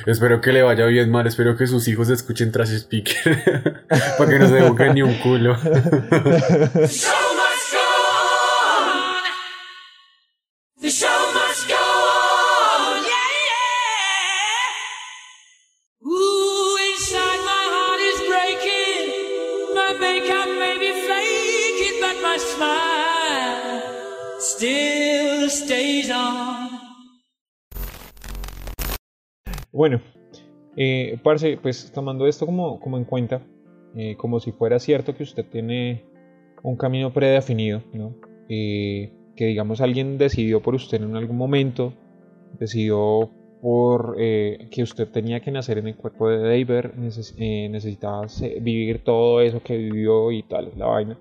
Espero 0.06 0.40
que 0.40 0.52
le 0.52 0.62
vaya 0.62 0.86
bien 0.86 1.10
mal, 1.10 1.26
espero 1.26 1.56
que 1.56 1.66
sus 1.66 1.88
hijos 1.88 2.08
escuchen 2.08 2.52
Trash 2.52 2.78
Speaker 2.78 3.84
para 4.18 4.30
que 4.30 4.38
no 4.38 4.48
se 4.48 4.62
busquen 4.62 4.94
ni 4.94 5.02
un 5.02 5.14
culo. 5.18 5.56
Bueno, 29.78 30.00
eh, 30.76 31.20
Parce, 31.22 31.56
pues 31.62 31.92
tomando 31.92 32.26
esto 32.26 32.46
como, 32.46 32.80
como 32.80 32.98
en 32.98 33.04
cuenta, 33.04 33.46
eh, 33.94 34.16
como 34.16 34.40
si 34.40 34.50
fuera 34.50 34.80
cierto 34.80 35.14
que 35.14 35.22
usted 35.22 35.46
tiene 35.48 36.04
un 36.64 36.76
camino 36.76 37.12
predefinido, 37.12 37.84
¿no? 37.92 38.12
Eh, 38.48 39.12
que 39.36 39.46
digamos 39.46 39.80
alguien 39.80 40.18
decidió 40.18 40.60
por 40.60 40.74
usted 40.74 41.00
en 41.00 41.14
algún 41.14 41.36
momento, 41.36 41.92
decidió 42.58 43.30
por 43.62 44.16
que 44.16 44.82
usted 44.82 45.06
tenía 45.12 45.38
que 45.38 45.52
nacer 45.52 45.78
en 45.78 45.86
el 45.86 45.94
cuerpo 45.94 46.28
de 46.28 46.38
David, 46.40 46.94
necesitaba 47.36 48.26
vivir 48.60 49.04
todo 49.04 49.40
eso 49.40 49.62
que 49.62 49.76
vivió 49.76 50.32
y 50.32 50.42
tal, 50.42 50.72
la 50.76 50.86
vaina. 50.86 51.20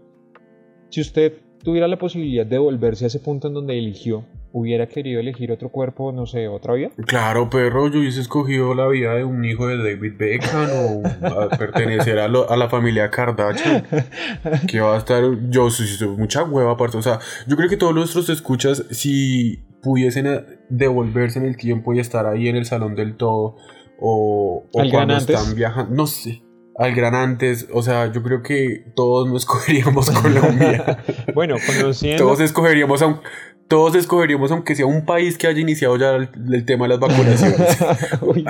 Si 0.90 1.02
usted 1.02 1.34
tuviera 1.64 1.88
la 1.88 1.98
posibilidad 1.98 2.46
de 2.46 2.58
volverse 2.58 3.06
a 3.06 3.08
ese 3.08 3.20
punto 3.20 3.48
en 3.48 3.54
donde 3.54 3.78
eligió, 3.78 4.26
hubiera 4.52 4.88
querido 4.88 5.20
elegir 5.20 5.52
otro 5.52 5.70
cuerpo, 5.70 6.12
no 6.12 6.26
sé, 6.26 6.48
otra 6.48 6.74
vida? 6.74 6.90
Claro, 7.06 7.50
perro, 7.50 7.90
yo 7.90 8.00
hubiese 8.00 8.22
escogido 8.22 8.74
la 8.74 8.88
vida 8.88 9.14
de 9.16 9.24
un 9.24 9.44
hijo 9.46 9.68
de 9.68 9.78
David 9.78 10.14
Beckham 10.18 10.70
o 10.72 11.50
pertenecer 11.58 12.20
a, 12.20 12.28
la 12.28 12.70
familia 12.70 13.10
Kardashian. 13.10 13.86
Que 14.68 14.80
va 14.80 14.96
a 14.96 14.98
estar, 14.98 15.24
yo 15.50 15.70
soy 15.70 16.08
mucha 16.18 16.44
hueva 16.44 16.72
aparte. 16.72 16.98
O 16.98 17.02
sea, 17.02 17.20
yo 17.46 17.56
creo 17.56 17.70
que 17.70 17.78
todos 17.78 17.94
nuestros 17.94 18.30
escuchas, 18.30 18.86
si 18.92 19.64
pudiesen 19.82 20.46
devolverse 20.70 21.40
en 21.40 21.46
el 21.46 21.58
tiempo 21.58 21.94
y 21.94 22.00
estar 22.00 22.26
ahí 22.26 22.48
en 22.48 22.56
el 22.56 22.66
salón 22.66 22.96
del 22.96 23.16
todo, 23.16 23.58
o, 24.00 24.66
o 24.72 24.90
cuando 24.90 25.18
están 25.18 25.56
viajando, 25.56 25.96
no 25.96 26.08
sé 26.08 26.47
al 26.78 26.94
gran 26.94 27.16
antes. 27.16 27.68
O 27.74 27.82
sea, 27.82 28.12
yo 28.12 28.24
creo 28.24 28.42
que 28.44 28.86
todos 28.96 29.28
no 29.28 29.38
escogeríamos 29.38 30.10
Colombia. 30.12 31.04
bueno, 31.36 31.56
conociendo. 31.66 32.24
Todos 32.24 32.40
escogeríamos 32.40 33.02
a 33.02 33.08
un, 33.08 33.20
todos 33.68 33.96
escogeríamos, 33.96 34.52
aunque 34.52 34.76
sea 34.76 34.86
un 34.86 35.06
país 35.06 35.38
que 35.38 35.48
haya 35.48 35.60
iniciado 35.60 35.98
ya 35.98 36.16
el, 36.16 36.66
tema 36.66 36.86
de 36.86 36.90
las 36.90 37.00
vacunaciones. 37.00 37.78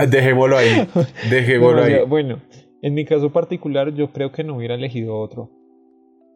dejémoslo 0.10 0.58
ahí. 0.58 0.88
Dejémoslo 1.30 1.84
ahí. 1.84 2.06
Bueno, 2.08 2.42
en 2.82 2.94
mi 2.94 3.06
caso 3.06 3.32
particular, 3.32 3.94
yo 3.94 4.12
creo 4.12 4.32
que 4.32 4.44
no 4.44 4.58
hubiera 4.58 4.76
elegido 4.76 5.18
otro. 5.18 5.52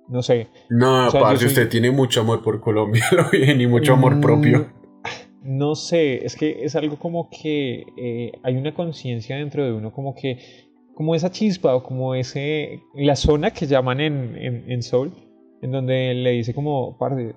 No 0.10 0.21
sé. 0.24 0.48
No, 0.69 1.03
aparte, 1.03 1.45
usted 1.45 1.69
tiene 1.69 1.91
mucho 1.91 2.21
amor 2.21 2.43
por 2.43 2.60
Colombia, 2.60 3.03
lo 3.12 3.29
bien, 3.29 3.62
y 3.62 3.67
mucho 3.67 3.93
amor 3.93 4.15
mm, 4.15 4.21
propio. 4.21 4.67
No 5.43 5.75
sé, 5.75 6.25
es 6.25 6.36
que 6.36 6.63
es 6.63 6.75
algo 6.75 6.98
como 7.00 7.29
que 7.29 7.86
eh, 7.98 8.31
hay 8.43 8.57
una 8.57 8.74
conciencia 8.74 9.38
dentro 9.38 9.63
de 9.63 9.71
uno, 9.71 9.91
como 9.91 10.13
que, 10.13 10.39
como 11.01 11.15
esa 11.15 11.31
chispa 11.31 11.74
o 11.74 11.81
como 11.81 12.13
ese, 12.13 12.79
la 12.93 13.15
zona 13.15 13.50
que 13.50 13.65
llaman 13.65 14.00
en, 14.00 14.38
en, 14.38 14.72
en 14.72 14.84
Soul, 14.84 15.12
en 15.63 15.72
donde 15.72 16.13
le 16.13 16.29
dice 16.29 16.53
como, 16.53 16.96
parte 17.00 17.34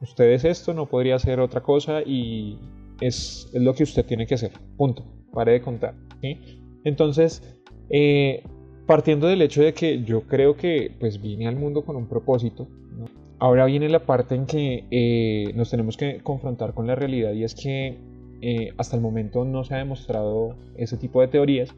usted 0.00 0.32
es 0.32 0.44
esto, 0.44 0.74
no 0.74 0.86
podría 0.86 1.16
ser 1.20 1.38
otra 1.38 1.62
cosa 1.62 2.02
y 2.02 2.58
es, 3.00 3.52
lo 3.54 3.72
que 3.72 3.84
usted 3.84 4.04
tiene 4.04 4.26
que 4.26 4.34
hacer. 4.34 4.50
Punto. 4.76 5.04
Pare 5.32 5.52
de 5.52 5.60
contar. 5.60 5.94
Entonces, 6.82 7.40
eh, 7.88 8.42
partiendo 8.84 9.28
del 9.28 9.42
hecho 9.42 9.62
de 9.62 9.74
que 9.74 10.02
yo 10.02 10.22
creo 10.22 10.56
que 10.56 10.90
pues 10.98 11.22
vine 11.22 11.46
al 11.46 11.54
mundo 11.54 11.84
con 11.84 11.94
un 11.94 12.08
propósito, 12.08 12.66
ahora 13.38 13.66
viene 13.66 13.88
la 13.88 14.00
parte 14.00 14.34
en 14.34 14.44
que 14.44 14.88
eh, 14.90 15.52
nos 15.54 15.70
tenemos 15.70 15.96
que 15.96 16.18
confrontar 16.24 16.74
con 16.74 16.88
la 16.88 16.96
realidad 16.96 17.30
y 17.32 17.44
es 17.44 17.54
que 17.54 17.96
eh, 18.40 18.72
hasta 18.76 18.96
el 18.96 19.02
momento 19.02 19.44
no 19.44 19.62
se 19.62 19.76
ha 19.76 19.78
demostrado 19.78 20.56
ese 20.76 20.96
tipo 20.96 21.20
de 21.20 21.28
teorías 21.28 21.72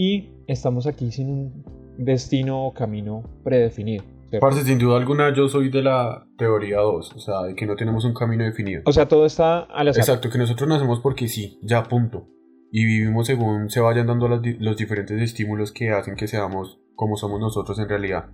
y 0.00 0.30
estamos 0.46 0.86
aquí 0.86 1.12
sin 1.12 1.28
un 1.28 1.64
destino 1.98 2.64
o 2.64 2.72
camino 2.72 3.22
predefinido. 3.44 4.02
Parce, 4.40 4.64
sin 4.64 4.78
duda 4.78 4.96
alguna 4.96 5.34
yo 5.34 5.46
soy 5.46 5.68
de 5.68 5.82
la 5.82 6.26
teoría 6.38 6.78
2, 6.78 7.12
o 7.16 7.18
sea, 7.18 7.42
de 7.42 7.54
que 7.54 7.66
no 7.66 7.76
tenemos 7.76 8.06
un 8.06 8.14
camino 8.14 8.42
definido. 8.44 8.80
O 8.86 8.92
sea, 8.94 9.08
todo 9.08 9.26
está 9.26 9.58
al 9.58 9.88
azar. 9.88 10.00
Exacto, 10.00 10.30
que 10.30 10.38
nosotros 10.38 10.66
nacemos 10.70 11.00
porque 11.00 11.28
sí, 11.28 11.58
ya 11.60 11.82
punto. 11.82 12.28
Y 12.72 12.86
vivimos 12.86 13.26
según 13.26 13.68
se 13.68 13.80
vayan 13.80 14.06
dando 14.06 14.26
los, 14.26 14.40
los 14.60 14.78
diferentes 14.78 15.20
estímulos 15.20 15.70
que 15.70 15.90
hacen 15.90 16.16
que 16.16 16.28
seamos 16.28 16.80
como 16.94 17.18
somos 17.18 17.38
nosotros 17.38 17.78
en 17.78 17.90
realidad. 17.90 18.30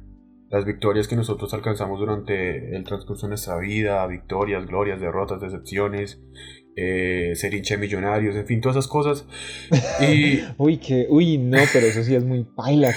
Las 0.50 0.64
victorias 0.64 1.08
que 1.08 1.16
nosotros 1.16 1.52
alcanzamos 1.52 1.98
durante 1.98 2.76
el 2.76 2.84
transcurso 2.84 3.26
de 3.26 3.30
nuestra 3.30 3.58
vida, 3.58 4.06
victorias, 4.06 4.64
glorias, 4.66 5.00
derrotas, 5.00 5.40
decepciones, 5.40 6.22
eh, 6.76 7.32
ser 7.34 7.54
hincha 7.54 7.74
de 7.74 7.80
millonarios, 7.80 8.36
en 8.36 8.46
fin, 8.46 8.60
todas 8.60 8.76
esas 8.76 8.88
cosas. 8.88 9.26
Y, 10.00 10.40
uy, 10.58 10.76
que, 10.76 11.06
uy, 11.08 11.38
no, 11.38 11.58
pero 11.72 11.86
eso 11.86 12.02
sí 12.02 12.14
es 12.14 12.24
muy 12.24 12.44
paila, 12.44 12.92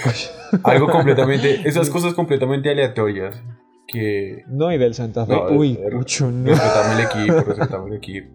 Algo 0.64 0.88
completamente, 0.88 1.62
esas 1.64 1.88
cosas 1.88 2.12
completamente 2.12 2.70
aleatorias. 2.70 3.42
Que, 3.88 4.44
no, 4.48 4.70
y 4.70 4.78
del 4.78 4.94
Santa 4.94 5.26
Fe, 5.26 5.34
uy, 5.50 5.78
mucho 5.92 6.30
no. 6.30 6.50
Respetame 6.50 6.94
el 6.94 7.06
equipo, 7.06 7.40
respetame 7.48 7.88
el 7.88 7.96
equipo. 7.96 8.28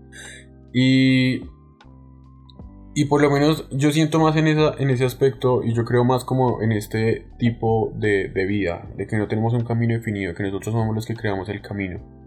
Y, 0.74 1.44
y 2.96 3.06
por 3.06 3.22
lo 3.22 3.30
menos 3.30 3.70
yo 3.72 3.92
siento 3.92 4.20
más 4.20 4.36
en, 4.36 4.48
esa, 4.48 4.74
en 4.80 4.90
ese 4.90 5.06
aspecto 5.06 5.64
y 5.64 5.74
yo 5.74 5.86
creo 5.86 6.04
más 6.04 6.26
como 6.26 6.62
en 6.62 6.72
este 6.74 7.28
tipo 7.38 7.94
de, 7.96 8.30
de 8.30 8.46
vida, 8.46 8.90
de 8.98 9.08
que 9.08 9.16
no 9.16 9.28
tenemos 9.28 9.54
un 9.54 9.64
camino 9.64 9.94
definido, 9.94 10.34
que 10.34 10.44
nosotros 10.44 10.74
somos 10.74 10.94
los 10.94 11.06
que 11.06 11.16
creamos 11.16 11.48
el 11.50 11.62
camino 11.62 12.25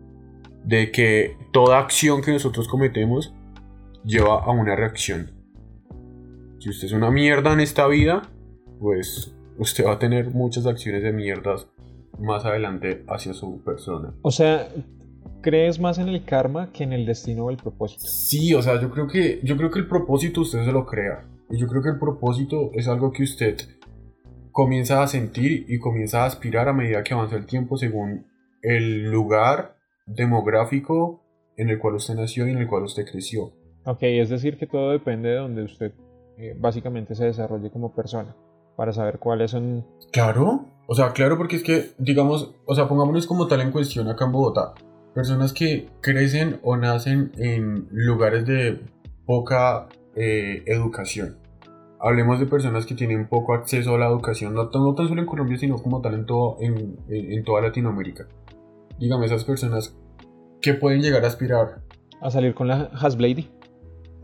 de 0.65 0.91
que 0.91 1.37
toda 1.53 1.79
acción 1.79 2.23
que 2.23 2.33
nosotros 2.33 2.69
cometemos 2.69 3.35
lleva 4.05 4.43
a 4.43 4.51
una 4.51 4.77
reacción. 4.77 5.31
Si 6.59 6.71
usted 6.71 6.87
es 6.87 6.93
una 6.93 7.11
mierda 7.11 7.53
en 7.53 7.61
esta 7.61 7.87
vida, 7.87 8.23
pues 8.81 9.35
usted 9.59 9.87
va 9.87 9.93
a 9.93 9.99
tener 9.99 10.31
muchas 10.31 10.67
acciones 10.67 11.03
de 11.03 11.13
mierdas 11.13 11.69
más 12.19 12.45
adelante 12.45 13.05
hacia 13.09 13.33
su 13.33 13.63
persona. 13.63 14.13
O 14.23 14.31
sea, 14.31 14.69
¿crees 15.41 15.79
más 15.79 15.99
en 15.99 16.09
el 16.09 16.25
karma 16.25 16.73
que 16.73 16.85
en 16.85 16.93
el 16.93 17.07
destino 17.07 17.45
o 17.45 17.51
el 17.51 17.57
propósito? 17.57 18.05
Sí, 18.07 18.55
o 18.55 18.63
sea, 18.63 18.81
yo 18.81 18.91
creo 18.91 19.07
que 19.07 19.41
yo 19.43 19.57
creo 19.57 19.71
que 19.71 19.79
el 19.79 19.89
propósito 19.89 20.41
usted 20.41 20.65
se 20.65 20.73
lo 20.73 20.85
crea. 20.85 21.25
Y 21.51 21.59
yo 21.59 21.67
creo 21.67 21.83
que 21.83 21.91
el 21.91 21.99
propósito 21.99 22.71
es 22.75 22.89
algo 22.89 23.13
que 23.13 23.23
usted 23.23 23.57
comienza 24.53 25.03
a 25.03 25.07
sentir 25.07 25.67
y 25.69 25.79
comienza 25.79 26.25
a 26.25 26.27
aspirar 26.27 26.69
a 26.69 26.73
medida 26.73 27.03
que 27.05 27.15
avanza 27.15 27.37
el 27.37 27.47
tiempo 27.47 27.77
según 27.77 28.27
el 28.63 29.11
lugar 29.11 29.78
demográfico 30.09 31.23
en 31.57 31.71
el 31.71 31.79
cual 31.79 31.97
usted 31.97 32.15
nació 32.15 32.47
y 32.47 32.53
en 32.53 32.59
el 32.59 32.69
cual 32.69 32.85
usted 32.85 33.05
creció. 33.05 33.53
Ok, 33.85 34.03
es 34.03 34.31
decir 34.31 34.57
que 34.59 34.67
todo 34.67 34.91
depende 34.91 35.31
de 35.31 35.37
donde 35.37 35.63
usted 35.63 35.93
eh, 36.39 36.55
básicamente 36.59 37.15
se 37.15 37.27
desarrolle 37.27 37.71
como 37.71 37.95
persona, 37.95 38.35
para 38.77 38.93
saber 38.93 39.19
cuáles 39.19 39.51
son... 39.51 39.85
Claro, 40.13 40.67
o 40.87 40.95
sea, 40.95 41.13
claro 41.13 41.37
porque 41.37 41.57
es 41.57 41.63
que, 41.63 41.91
digamos, 41.99 42.55
o 42.65 42.75
sea, 42.75 42.89
pongámonos 42.89 43.27
como 43.27 43.49
tal 43.49 43.61
en 43.61 43.73
cuestión 43.73 44.09
acá 44.09 44.27
en 44.27 44.33
Bogotá, 44.33 44.75
personas 45.15 45.53
que 45.53 45.89
crecen 46.01 46.61
o 46.63 46.77
nacen 46.77 47.33
en 47.39 47.89
lugares 47.91 48.47
de 48.47 48.81
poca 49.27 49.89
eh, 50.15 50.63
educación. 50.67 51.39
Hablemos 52.01 52.39
de 52.39 52.47
personas 52.47 52.87
que 52.87 52.95
tienen 52.95 53.29
poco 53.29 53.55
acceso 53.55 53.97
a 53.97 53.99
la 53.99 54.07
educación, 54.07 54.55
no, 54.55 54.69
tan 54.69 55.09
solo 55.09 55.21
en 55.21 55.27
Colombia, 55.27 55.59
sino 55.59 55.77
como 55.79 56.01
tal 56.01 56.15
en, 56.15 56.27
todo, 56.27 56.57
en, 56.61 56.99
en 57.09 57.43
toda 57.43 57.63
Latinoamérica 57.63 58.29
dígame, 58.99 59.27
esas 59.27 59.45
personas, 59.45 59.97
¿qué 60.61 60.75
pueden 60.75 61.01
llegar 61.01 61.25
a 61.25 61.29
aspirar? 61.29 61.83
A 62.21 62.31
salir 62.31 62.55
con 62.55 62.69
la 62.69 62.91
Hasblade. 62.93 63.49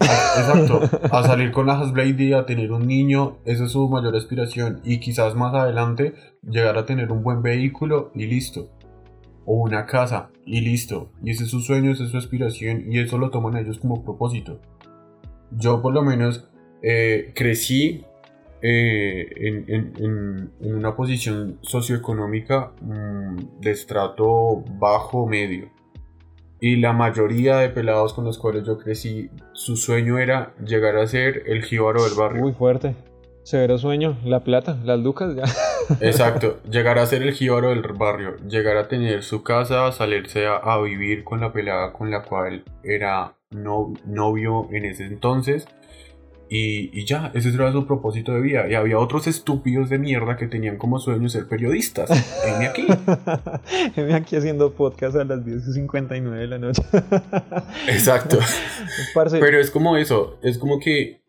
Exacto, 0.01 0.81
a 1.11 1.23
salir 1.23 1.53
con 1.53 1.67
la 1.67 1.79
Hasblade, 1.79 2.35
a 2.35 2.45
tener 2.45 2.73
un 2.73 2.87
niño, 2.87 3.39
esa 3.45 3.65
es 3.65 3.73
su 3.73 3.89
mayor 3.89 4.17
aspiración. 4.17 4.81
Y 4.85 4.99
quizás 5.01 5.35
más 5.35 5.55
adelante 5.55 6.15
llegar 6.43 6.77
a 6.77 6.85
tener 6.85 7.13
un 7.13 7.23
buen 7.23 7.43
vehículo 7.43 8.11
y 8.15 8.27
listo. 8.27 8.71
O 9.47 9.57
una 9.57 9.87
casa 9.87 10.31
y 10.47 10.61
listo. 10.61 11.13
Y 11.23 11.31
ese 11.31 11.45
es 11.45 11.51
su 11.51 11.61
sueño, 11.61 11.93
esa 11.93 12.05
es 12.05 12.11
su 12.11 12.17
aspiración 12.17 12.91
y 12.91 12.99
eso 12.99 13.19
lo 13.19 13.31
toman 13.31 13.57
ellos 13.57 13.79
como 13.79 14.03
propósito. 14.03 14.61
Yo 15.51 15.83
por 15.83 15.93
lo 15.93 16.03
menos 16.03 16.49
eh, 16.83 17.33
crecí 17.35 18.05
eh, 18.67 19.29
en, 19.99 20.53
una 20.61 20.97
posición 20.97 21.59
socioeconómica 21.61 22.73
mm, 22.81 23.61
de 23.61 23.71
estrato 23.71 24.65
bajo 24.79 25.27
medio. 25.27 25.69
Y 26.61 26.77
la 26.77 26.95
mayoría 26.95 27.59
de 27.59 27.69
pelados 27.69 28.15
con 28.15 28.25
los 28.25 28.39
cuales 28.39 28.65
yo 28.65 28.79
crecí, 28.79 29.29
su 29.53 29.77
sueño 29.77 30.19
era 30.19 30.55
llegar 30.65 30.97
a 30.97 31.07
ser 31.07 31.43
el 31.45 31.63
jíbaro 31.63 32.05
del 32.05 32.15
barrio. 32.15 32.41
Muy 32.41 32.53
fuerte. 32.55 32.95
Severo 33.43 33.77
sueño, 33.77 34.17
la 34.25 34.43
plata, 34.43 34.79
las 34.83 34.99
lucas 34.99 35.37
ya. 35.37 35.45
Exacto, 36.01 36.63
llegar 36.71 36.99
a 36.99 37.05
ser 37.05 37.23
el 37.23 37.35
jíbaro 37.35 37.69
del 37.69 37.83
barrio, 37.83 38.39
llegar 38.49 38.79
a 38.79 38.89
tener 38.89 39.23
su 39.23 39.43
casa, 39.43 39.93
salirse 39.93 40.47
a, 40.47 40.81
vivir 40.81 41.23
con 41.23 41.41
la 41.41 41.53
pelada 41.53 41.93
con 41.93 42.11
la 42.11 42.23
cual 42.23 42.65
era 42.83 43.37
novio 43.51 44.69
en 44.73 44.87
ese 44.87 45.05
entonces 45.05 45.69
y, 46.49 47.05
ya, 47.05 47.31
ese 47.35 47.49
era 47.51 47.73
su 47.73 47.87
propósito 47.87 48.33
de 48.33 48.41
vida. 48.41 48.69
Y 48.69 48.75
había 48.75 48.99
otros 48.99 49.27
estúpidos 49.27 49.89
de 49.89 49.99
mierda 49.99 50.37
que 50.37 50.47
tenían 50.47 50.77
como 50.77 50.99
sueño 50.99 51.29
ser 51.29 51.49
periodistas. 51.49 52.11
Heme 52.45 52.67
aquí. 52.67 52.87
Heme 53.97 54.15
aquí 54.15 54.37
haciendo 54.37 54.73
podcast 54.73 55.17
a 55.17 55.25
las 55.25 55.41
10.59 55.41 56.31
de 56.31 56.47
la 56.47 56.59
noche. 56.59 56.83
Exacto. 57.89 58.39
Pero 59.41 59.59
es 59.59 59.71
como 59.71 59.97
eso, 59.97 60.39
es 60.43 60.59
como 60.59 60.79
que 60.79 61.23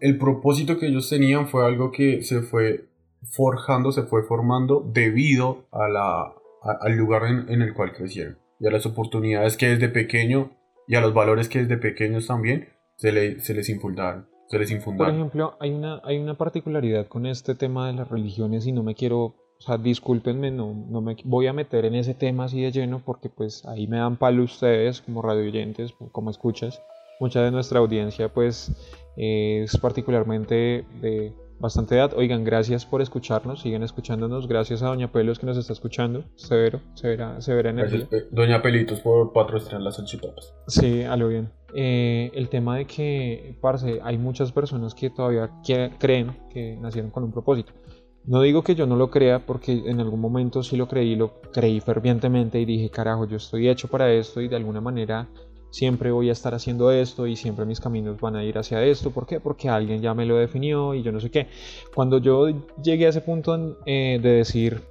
el 0.00 0.18
propósito 0.18 0.78
que 0.78 0.88
ellos 0.88 1.08
tenían 1.08 1.48
fue 1.48 1.64
algo 1.64 1.92
que 1.92 2.22
se 2.22 2.42
fue 2.42 2.86
forjando, 3.30 3.92
se 3.92 4.02
fue 4.02 4.24
formando 4.24 4.84
debido 4.92 5.66
a 5.70 5.88
la, 5.88 6.34
al 6.80 6.96
lugar 6.96 7.22
en, 7.48 7.62
el 7.62 7.72
cual 7.72 7.92
crecieron 7.92 8.38
y 8.58 8.66
a 8.66 8.70
las 8.70 8.84
oportunidades 8.84 9.56
que 9.56 9.68
desde 9.68 9.88
pequeño 9.88 10.50
y 10.88 10.96
a 10.96 11.00
los 11.00 11.14
valores 11.14 11.48
que 11.48 11.60
desde 11.60 11.76
pequeños 11.76 12.26
también 12.26 12.68
se, 12.96 13.40
se 13.40 13.54
les 13.54 13.68
infundaron. 13.68 14.28
Se 14.48 14.58
les 14.58 14.70
infundaron. 14.70 15.14
Por 15.14 15.20
ejemplo, 15.20 15.56
hay 15.60 15.70
una, 15.70 16.00
hay 16.04 16.18
una 16.18 16.34
particularidad 16.34 17.06
con 17.06 17.26
este 17.26 17.54
tema 17.54 17.86
de 17.86 17.94
las 17.94 18.10
religiones 18.10 18.66
y 18.66 18.72
no 18.72 18.82
me 18.82 18.94
quiero, 18.94 19.18
o 19.24 19.60
sea, 19.60 19.78
discúlpenme, 19.78 20.50
no, 20.50 20.74
no 20.74 21.00
me 21.00 21.16
voy 21.24 21.46
a 21.46 21.52
meter 21.52 21.84
en 21.86 21.94
ese 21.94 22.14
tema 22.14 22.44
así 22.44 22.60
de 22.60 22.70
lleno 22.70 23.02
porque 23.04 23.28
pues 23.28 23.64
ahí 23.64 23.86
me 23.86 23.96
dan 23.96 24.16
palo 24.16 24.42
ustedes 24.42 25.00
como 25.00 25.22
radio 25.22 25.44
oyentes, 25.44 25.94
como 26.12 26.30
escuchas. 26.30 26.82
Mucha 27.20 27.42
de 27.42 27.50
nuestra 27.50 27.78
audiencia 27.78 28.28
pues 28.28 28.72
es 29.16 29.76
particularmente 29.78 30.84
de 31.00 31.32
bastante 31.62 31.94
edad. 31.94 32.12
Oigan, 32.14 32.44
gracias 32.44 32.84
por 32.84 33.00
escucharnos, 33.00 33.62
siguen 33.62 33.84
escuchándonos. 33.84 34.48
Gracias 34.48 34.82
a 34.82 34.88
Doña 34.88 35.10
Pelos 35.10 35.38
que 35.38 35.46
nos 35.46 35.56
está 35.56 35.72
escuchando. 35.72 36.24
Severo, 36.34 36.80
severa, 36.94 37.40
severa 37.40 37.70
energía. 37.70 38.08
Doña 38.30 38.60
Pelitos 38.60 39.00
por 39.00 39.32
patrocinar 39.32 39.80
las 39.80 39.96
salchipapas. 39.96 40.52
Sí, 40.66 41.02
a 41.04 41.16
lo 41.16 41.28
bien. 41.28 41.50
Eh, 41.74 42.30
el 42.34 42.50
tema 42.50 42.76
de 42.76 42.84
que, 42.84 43.56
parce, 43.62 44.00
hay 44.02 44.18
muchas 44.18 44.52
personas 44.52 44.94
que 44.94 45.08
todavía 45.08 45.50
creen 45.98 46.36
que 46.50 46.76
nacieron 46.78 47.10
con 47.10 47.22
un 47.22 47.32
propósito. 47.32 47.72
No 48.24 48.42
digo 48.42 48.62
que 48.62 48.74
yo 48.74 48.86
no 48.86 48.96
lo 48.96 49.10
crea 49.10 49.46
porque 49.46 49.72
en 49.86 50.00
algún 50.00 50.20
momento 50.20 50.62
sí 50.62 50.76
lo 50.76 50.86
creí, 50.86 51.16
lo 51.16 51.40
creí 51.52 51.80
fervientemente 51.80 52.60
y 52.60 52.64
dije, 52.64 52.90
carajo, 52.90 53.26
yo 53.26 53.36
estoy 53.36 53.68
hecho 53.68 53.88
para 53.88 54.12
esto 54.12 54.40
y 54.40 54.48
de 54.48 54.56
alguna 54.56 54.80
manera 54.80 55.28
siempre 55.72 56.12
voy 56.12 56.28
a 56.28 56.32
estar 56.32 56.54
haciendo 56.54 56.92
esto 56.92 57.26
y 57.26 57.34
siempre 57.34 57.64
mis 57.64 57.80
caminos 57.80 58.20
van 58.20 58.36
a 58.36 58.44
ir 58.44 58.58
hacia 58.58 58.84
esto. 58.84 59.10
¿Por 59.10 59.26
qué? 59.26 59.40
Porque 59.40 59.70
alguien 59.70 60.02
ya 60.02 60.12
me 60.12 60.26
lo 60.26 60.36
definió 60.36 60.94
y 60.94 61.02
yo 61.02 61.10
no 61.12 61.18
sé 61.18 61.30
qué. 61.30 61.48
Cuando 61.94 62.18
yo 62.18 62.48
llegué 62.82 63.06
a 63.06 63.08
ese 63.08 63.22
punto 63.22 63.78
eh, 63.86 64.20
de 64.22 64.30
decir, 64.30 64.82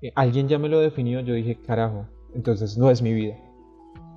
eh, 0.00 0.12
alguien 0.14 0.48
ya 0.48 0.58
me 0.58 0.70
lo 0.70 0.80
definió, 0.80 1.20
yo 1.20 1.34
dije, 1.34 1.58
carajo, 1.60 2.06
entonces 2.34 2.78
no 2.78 2.90
es 2.90 3.02
mi 3.02 3.12
vida. 3.12 3.36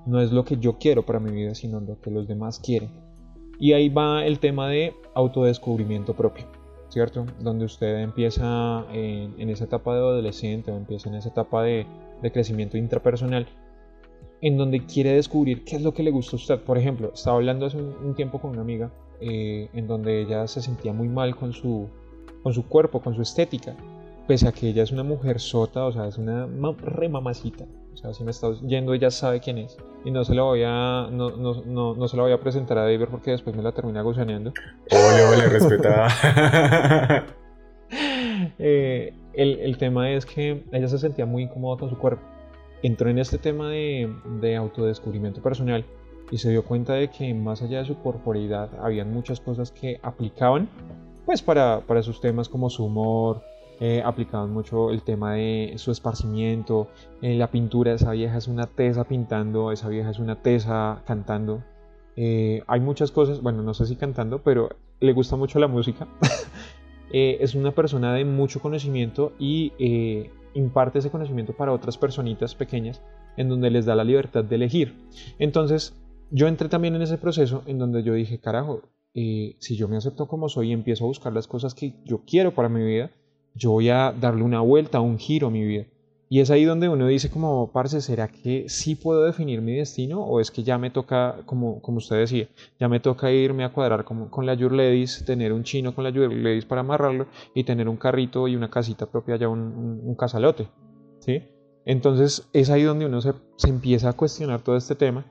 No 0.06 0.22
es 0.22 0.32
lo 0.32 0.46
que 0.46 0.56
yo 0.56 0.78
quiero 0.80 1.06
para 1.06 1.20
mi 1.20 1.32
vida, 1.32 1.54
sino 1.54 1.82
lo 1.82 2.00
que 2.00 2.10
los 2.10 2.26
demás 2.26 2.60
quieren. 2.60 2.90
Y 3.60 3.74
ahí 3.74 3.90
va 3.90 4.26
el 4.26 4.40
tema 4.40 4.70
de 4.70 4.94
autodescubrimiento 5.14 6.14
propio, 6.14 6.46
¿cierto? 6.88 7.26
Donde 7.42 7.66
usted 7.66 8.00
empieza 8.00 8.86
en, 8.94 9.50
esa 9.50 9.66
etapa 9.66 9.94
de 9.94 10.00
adolescente 10.00 10.72
o 10.72 10.78
empieza 10.78 11.10
en 11.10 11.16
esa 11.16 11.30
etapa 11.30 11.64
de, 11.64 11.86
de 12.22 12.32
crecimiento 12.32 12.78
intrapersonal 12.78 13.46
en 14.42 14.58
donde 14.58 14.86
quiere 14.86 15.14
descubrir 15.14 15.64
qué 15.64 15.78
es 15.78 15.82
lo 15.82 15.94
que 15.94 16.04
le 16.04 16.12
gusta 16.12 16.36
a 16.36 16.40
usted. 16.40 16.60
Por 16.60 16.78
ejemplo, 16.78 17.12
estaba 17.14 17.38
hablando 17.38 17.66
hace 17.66 17.78
un, 17.78 18.14
tiempo 18.16 18.40
con 18.40 18.52
una 18.52 18.62
amiga 18.62 18.92
eh, 19.20 19.70
en 19.74 19.88
donde 19.88 20.22
ella 20.22 20.48
se 20.48 20.62
sentía 20.62 20.94
muy 20.94 21.08
mal 21.08 21.36
con 21.36 21.54
su, 21.54 21.88
con 22.44 22.54
su 22.54 22.68
cuerpo, 22.68 23.02
con 23.02 23.16
su 23.16 23.22
estética, 23.22 23.76
pese 24.28 24.48
a 24.48 24.52
que 24.52 24.70
ella 24.70 24.84
es 24.84 24.92
una 24.92 25.04
mujer 25.04 25.40
sota, 25.40 25.86
o 25.86 25.92
sea, 25.92 26.08
es 26.08 26.18
una 26.18 26.48
re 26.82 27.10
mamacita. 27.10 27.66
O 27.94 27.98
sea, 27.98 28.14
si 28.14 28.24
me 28.24 28.30
está 28.30 28.52
yendo, 28.62 28.94
ella 28.94 29.10
sabe 29.10 29.40
quién 29.40 29.58
es. 29.58 29.76
Y 30.06 30.12
no 30.12 30.24
se 30.24 30.36
la 30.36 30.44
voy 30.44 30.62
a, 30.64 31.08
no, 31.12 31.32
no, 31.32 31.64
no, 31.66 31.96
no 31.96 32.08
se 32.08 32.16
la 32.16 32.24
voy 32.24 32.32
a 32.32 32.40
presentar 32.40 32.78
a 32.78 32.84
David 32.84 33.08
porque 33.10 33.32
después 33.32 33.56
me 33.56 33.64
la 33.64 33.72
termina 33.72 34.04
gusaneando. 34.04 34.54
Ole, 34.92 35.24
ole, 35.24 35.50
respetada. 35.50 37.26
eh, 38.60 39.14
el, 39.34 39.60
el 39.60 39.78
tema 39.80 40.12
es 40.12 40.28
que 40.28 40.64
ella 40.72 40.88
se 40.88 41.00
sentía 41.00 41.26
muy 41.26 41.44
incómoda 41.44 41.80
con 41.80 41.90
su 41.90 41.98
cuerpo 41.98 42.22
entró 42.84 43.10
en 43.10 43.20
este 43.20 43.38
tema 43.38 43.70
de, 43.70 44.14
de, 44.42 44.56
autodescubrimiento 44.56 45.42
personal 45.42 45.86
y 46.32 46.38
se 46.38 46.50
dio 46.50 46.64
cuenta 46.64 46.94
de 46.94 47.10
que 47.10 47.34
más 47.34 47.62
allá 47.62 47.80
de 47.80 47.86
su 47.86 47.98
corporeidad 48.00 48.70
habían 48.82 49.14
muchas 49.14 49.40
cosas 49.40 49.72
que 49.72 50.00
aplicaban 50.04 50.70
pues 51.28 51.42
para, 51.42 51.82
para 51.82 52.04
sus 52.04 52.22
temas 52.22 52.48
como 52.48 52.70
su 52.70 52.86
humor, 52.86 53.44
eh, 53.80 54.02
aplicaban 54.04 54.52
mucho 54.52 54.90
el 54.92 55.04
tema 55.04 55.34
de 55.34 55.74
su 55.76 55.92
esparcimiento, 55.92 56.88
eh, 57.22 57.36
la 57.36 57.52
pintura, 57.52 57.94
esa 57.94 58.12
vieja 58.12 58.38
es 58.38 58.48
una 58.48 58.66
tesa 58.66 59.04
pintando, 59.04 59.74
esa 59.74 59.90
vieja 59.90 60.10
es 60.10 60.20
una 60.20 60.42
tesa 60.42 61.04
cantando. 61.06 61.62
Eh, 62.16 62.64
hay 62.66 62.80
muchas 62.80 63.12
cosas, 63.12 63.42
bueno, 63.42 63.62
no 63.62 63.74
sé 63.74 63.86
si 63.86 63.98
cantando, 63.98 64.42
pero 64.42 64.70
le 65.02 65.12
gusta 65.12 65.36
mucho 65.36 65.60
la 65.60 65.68
música. 65.68 66.08
es 67.12 67.56
una 67.56 67.72
persona 67.72 68.14
de 68.14 68.24
mucho 68.26 68.62
conocimiento 68.62 69.34
y 69.38 69.74
imparte 70.54 71.00
ese 71.00 71.12
conocimiento 71.12 71.54
para 71.54 71.72
otras 71.72 71.98
personitas 71.98 72.56
pequeñas 72.56 73.02
en 73.38 73.50
donde 73.50 73.70
les 73.70 73.86
da 73.86 73.96
la 73.96 74.04
libertad 74.04 74.44
de 74.44 74.56
elegir. 74.56 74.96
Entonces, 75.40 75.94
yo 76.32 76.48
entré 76.48 76.70
también 76.70 76.96
en 76.96 77.02
ese 77.02 77.18
proceso 77.18 77.64
en 77.68 77.78
donde 77.78 78.04
yo 78.04 78.14
dije, 78.14 78.40
carajo, 78.40 78.82
eh, 79.14 79.56
si 79.60 79.76
yo 79.76 79.88
me 79.88 79.98
acepto 79.98 80.28
como 80.28 80.50
soy 80.50 80.70
y 80.70 80.74
empiezo 80.74 81.06
a 81.06 81.08
buscar 81.08 81.34
las 81.34 81.48
cosas 81.48 81.74
que 81.74 81.96
yo 82.06 82.24
quiero 82.26 82.54
para 82.54 82.70
mi 82.70 82.84
vida, 82.84 83.12
yo 83.56 83.72
voy 83.72 83.90
a 83.90 84.12
darle 84.12 84.44
una 84.44 84.62
vuelta, 84.62 85.02
un 85.02 85.18
giro 85.18 85.48
a 85.48 85.52
mi 85.52 85.64
vida. 85.64 85.86
Y 86.30 86.42
es 86.42 86.52
ahí 86.52 86.66
donde 86.66 86.90
uno 86.90 87.08
dice 87.08 87.30
como, 87.30 87.72
parce, 87.72 88.02
¿será 88.02 88.28
que 88.28 88.68
sí 88.68 88.96
puedo 88.96 89.24
definir 89.24 89.62
mi 89.62 89.76
destino? 89.76 90.22
¿O 90.22 90.42
es 90.42 90.52
que 90.52 90.64
ya 90.64 90.78
me 90.78 90.90
toca, 90.90 91.38
como, 91.46 91.82
como 91.82 92.00
usted 92.00 92.18
decía, 92.18 92.48
ya 92.80 92.90
me 92.90 93.00
toca 93.00 93.32
irme 93.32 93.64
a 93.64 93.72
cuadrar 93.72 94.04
como, 94.04 94.30
con 94.30 94.46
la 94.46 94.54
Your 94.54 94.74
Ladies, 94.74 95.24
tener 95.26 95.54
un 95.54 95.64
chino 95.64 95.96
con 95.96 96.04
la 96.04 96.10
Your 96.10 96.34
Ladies 96.34 96.66
para 96.66 96.82
amarrarlo 96.82 97.28
y 97.54 97.64
tener 97.64 97.88
un 97.88 97.96
carrito 97.96 98.48
y 98.48 98.56
una 98.56 98.70
casita 98.70 99.06
propia, 99.06 99.38
ya 99.38 99.48
un, 99.48 100.02
un, 100.04 100.16
casalote? 100.16 100.68
¿Sí? 101.20 101.44
Entonces 101.86 102.50
es 102.52 102.70
ahí 102.70 102.84
donde 102.84 103.06
uno 103.06 103.22
se, 103.22 103.34
se 103.56 103.70
empieza 103.70 104.10
a 104.10 104.14
cuestionar 104.14 104.62
todo 104.62 104.76
este 104.76 104.96
tema 104.96 105.26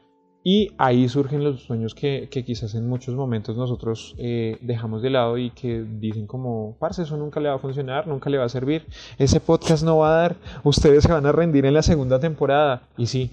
y 0.48 0.70
ahí 0.78 1.08
surgen 1.08 1.42
los 1.42 1.64
sueños 1.64 1.92
que, 1.92 2.28
quizás 2.30 2.76
en 2.76 2.88
muchos 2.88 3.16
momentos 3.16 3.56
nosotros 3.56 4.14
eh, 4.16 4.58
dejamos 4.60 5.02
de 5.02 5.10
lado 5.10 5.38
y 5.38 5.50
que 5.50 5.84
dicen 5.84 6.28
como, 6.28 6.76
parce, 6.78 7.02
eso 7.02 7.16
nunca 7.16 7.40
le 7.40 7.48
va 7.48 7.56
a 7.56 7.58
funcionar, 7.58 8.06
nunca 8.06 8.30
le 8.30 8.38
va 8.38 8.44
a 8.44 8.48
servir, 8.48 8.86
ese 9.18 9.40
podcast 9.40 9.82
no 9.82 9.98
va 9.98 10.10
a 10.10 10.20
dar, 10.20 10.36
ustedes 10.62 11.02
se 11.02 11.10
van 11.10 11.26
a 11.26 11.32
rendir 11.32 11.66
en 11.66 11.74
la 11.74 11.82
segunda 11.82 12.20
temporada. 12.20 12.86
Y 12.96 13.06
sí, 13.06 13.32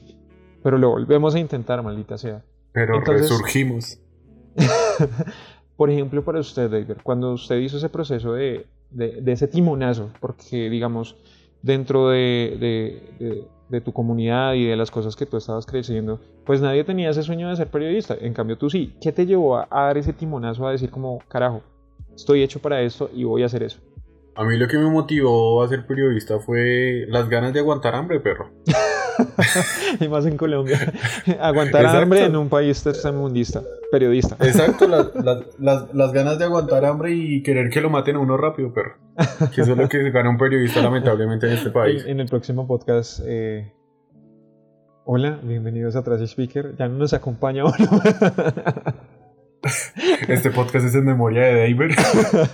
pero 0.64 0.80
lo 0.80 0.90
volvemos 0.90 1.36
a 1.36 1.40
intentar, 1.40 1.84
maldita 1.84 2.18
sea. 2.18 2.42
Pero 2.72 3.00
resurgimos. 3.02 4.00
por 5.78 5.92
ejemplo, 5.92 6.26
para 6.26 6.40
usted, 6.40 6.68
David, 6.68 6.96
cuando 7.04 7.34
usted 7.34 7.58
hizo 7.58 7.78
ese 7.78 7.90
proceso 7.90 8.34
de, 8.34 8.66
de, 8.90 9.32
ese 9.32 9.48
timonazo, 9.48 10.10
porque 10.20 10.68
digamos, 10.68 11.16
dentro 11.62 12.10
de 12.10 12.58
de 13.20 13.48
tu 13.82 13.94
comunidad 13.94 14.54
y 14.54 14.66
de 14.66 14.76
las 14.76 14.92
cosas 14.92 15.16
que 15.16 15.26
tú 15.26 15.38
estabas 15.38 15.66
creciendo, 15.66 16.20
pues 16.46 16.62
nadie 16.62 16.84
tenía 16.84 17.10
ese 17.10 17.24
sueño 17.24 17.50
de 17.50 17.56
ser 17.56 17.68
periodista. 17.68 18.16
En 18.20 18.34
cambio 18.34 18.58
tú 18.58 18.70
sí. 18.70 18.96
¿Qué 19.02 19.12
te 19.12 19.26
llevó 19.26 19.58
a, 19.58 19.68
dar 19.70 19.98
ese 19.98 20.14
timonazo 20.14 20.68
a 20.68 20.72
decir 20.72 20.90
como, 20.90 21.20
carajo, 21.28 21.62
estoy 22.16 22.44
hecho 22.44 22.60
para 22.60 22.82
esto 22.82 23.10
y 23.14 23.24
voy 23.24 23.44
a 23.44 23.48
hacer 23.48 23.64
eso? 23.64 23.80
A 24.36 24.44
mí 24.44 24.58
lo 24.58 24.68
que 24.68 24.78
me 24.78 24.90
motivó 24.90 25.62
a 25.62 25.68
ser 25.68 25.86
periodista 25.86 26.40
fue 26.40 27.06
las 27.08 27.30
ganas 27.30 27.54
de 27.54 27.60
aguantar 27.60 27.96
hambre, 27.96 28.20
perro. 28.20 28.50
y 30.00 30.08
más 30.08 30.26
en 30.26 30.38
Colombia. 30.38 30.80
aguantar 31.40 31.86
hambre 31.86 32.26
en 32.26 32.36
un 32.36 32.50
país 32.50 32.82
tercermundista, 32.84 33.62
periodista. 33.92 34.36
Exacto, 34.40 34.88
las, 34.88 36.14
ganas 36.14 36.40
de 36.40 36.46
aguantar 36.46 36.86
hambre 36.86 37.14
y 37.14 37.44
querer 37.44 37.70
que 37.70 37.82
lo 37.82 37.90
maten 37.90 38.16
a 38.16 38.20
uno 38.20 38.38
rápido, 38.38 38.74
perro. 38.74 38.96
Que 39.54 39.62
eso 39.62 39.74
es 39.74 39.78
lo 39.78 39.88
que 39.90 40.10
gana 40.12 40.30
un 40.30 40.38
periodista 40.38 40.82
lamentablemente 40.82 41.48
en 41.48 41.54
este 41.54 41.70
país. 41.70 42.04
En, 42.06 42.20
el 42.20 42.28
próximo 42.28 42.68
podcast... 42.68 43.22
Eh, 43.26 43.72
hola, 45.06 45.40
bienvenidos 45.44 45.96
a 45.96 46.04
Trash 46.04 46.24
Speaker. 46.24 46.76
Ya 46.78 46.88
no 46.88 46.98
nos 46.98 47.14
acompaña 47.14 47.64
uno. 47.66 47.74
Este 50.28 50.50
podcast 50.52 50.86
es 50.88 50.96
en 50.96 51.06
memoria 51.06 51.44
de 51.44 51.62
David. 51.62 51.96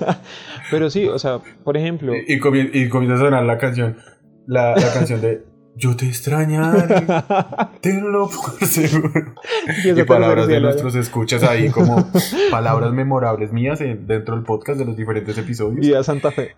Pero 0.72 0.92
sí, 0.92 1.08
o 1.08 1.18
sea, 1.18 1.40
por 1.64 1.76
ejemplo. 1.76 2.14
Y, 2.16 2.36
y 2.36 2.90
comienza 2.90 3.16
a 3.16 3.18
sonar 3.18 3.44
la 3.46 3.58
canción. 3.58 3.98
La, 4.46 4.76
la 4.76 4.94
canción 4.94 5.20
de 5.22 5.44
yo 5.76 5.96
te 5.96 6.06
extrañaré, 6.06 7.06
tenlo 7.82 8.30
por 8.30 8.66
seguro. 8.66 9.36
Y, 9.84 10.04
palabras 10.04 10.48
de 10.48 10.60
nuestros 10.60 10.96
escuchas 10.96 11.44
ahí 11.44 11.70
como 11.70 12.12
palabras 12.52 12.92
memorables 12.92 13.54
mías 13.54 13.80
dentro 13.80 14.36
del 14.36 14.44
podcast 14.44 14.80
de 14.80 14.86
los 14.86 14.98
diferentes 14.98 15.38
episodios. 15.38 15.80
Viva 15.80 16.04
Santa 16.04 16.32
Fe. 16.32 16.54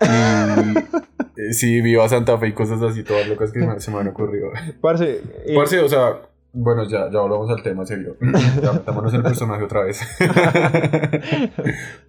Eh, 1.36 1.54
sí, 1.54 1.82
viva 1.82 2.08
Santa 2.10 2.38
Fe 2.38 2.50
y 2.50 2.54
cosas 2.54 2.82
así, 2.82 3.04
todas 3.04 3.28
locas 3.28 3.52
que 3.52 3.60
se 3.80 3.92
me 3.92 4.00
han 4.00 4.08
ocurrido. 4.08 4.50
Parce, 4.82 5.22
eh, 5.46 5.54
Parce, 5.56 5.80
o 5.80 5.90
sea, 5.90 6.18
bueno, 6.54 6.84
ya, 6.88 7.10
ya 7.10 7.20
volvamos 7.20 7.50
al 7.50 7.64
tema 7.64 7.86
serio. 7.86 8.18
Ya 8.62 8.74
metámonos 8.74 9.14
en 9.14 9.18
el 9.18 9.24
personaje 9.24 9.64
otra 9.64 9.84
vez. 9.84 10.02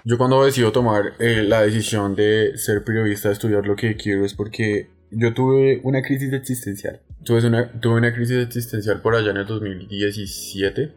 Yo 0.05 0.19
cuando 0.19 0.45
decido 0.45 0.73
tomar 0.73 1.13
eh, 1.21 1.45
la 1.47 1.63
decisión 1.63 2.17
de 2.17 2.57
ser 2.57 2.83
periodista, 2.85 3.29
de 3.29 3.35
estudiar 3.35 3.67
lo 3.67 3.77
que 3.77 3.97
quiero, 3.97 4.25
es 4.25 4.35
porque 4.35 4.91
yo 5.13 5.35
tuve 5.35 5.81
una 5.85 6.03
crisis 6.03 6.33
existencial. 6.33 7.01
Tuve 7.25 7.47
una, 7.47 8.15
crisis 8.15 8.39
existencial 8.39 9.01
por 9.01 9.15
allá 9.15 9.31
en 9.31 9.37
el 9.37 9.47
2017, 9.47 10.93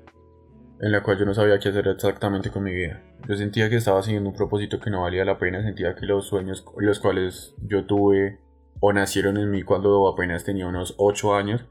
en 0.81 0.91
la 0.91 1.03
cual 1.03 1.19
yo 1.19 1.25
no 1.25 1.33
sabía 1.33 1.59
qué 1.59 1.69
hacer 1.69 1.87
exactamente 1.87 2.49
con 2.49 2.63
mi 2.63 2.73
vida. 2.73 3.01
Yo 3.27 3.35
sentía 3.35 3.69
que 3.69 3.75
estaba 3.75 4.01
siguiendo 4.01 4.29
un 4.29 4.35
propósito 4.35 4.79
que 4.79 4.89
no 4.89 5.01
valía 5.01 5.25
la 5.25 5.37
pena, 5.37 5.61
sentía 5.61 5.95
que 5.95 6.05
los 6.05 6.27
sueños 6.27 6.65
los 6.77 6.99
cuales 6.99 7.53
yo 7.61 7.85
tuve 7.85 8.39
o 8.79 8.93
nacieron 8.93 9.37
en 9.37 9.51
mí 9.51 9.63
cuando 9.63 10.07
apenas 10.07 10.43
tenía 10.43 10.67
unos 10.67 10.95
8 10.97 11.35
años, 11.35 11.65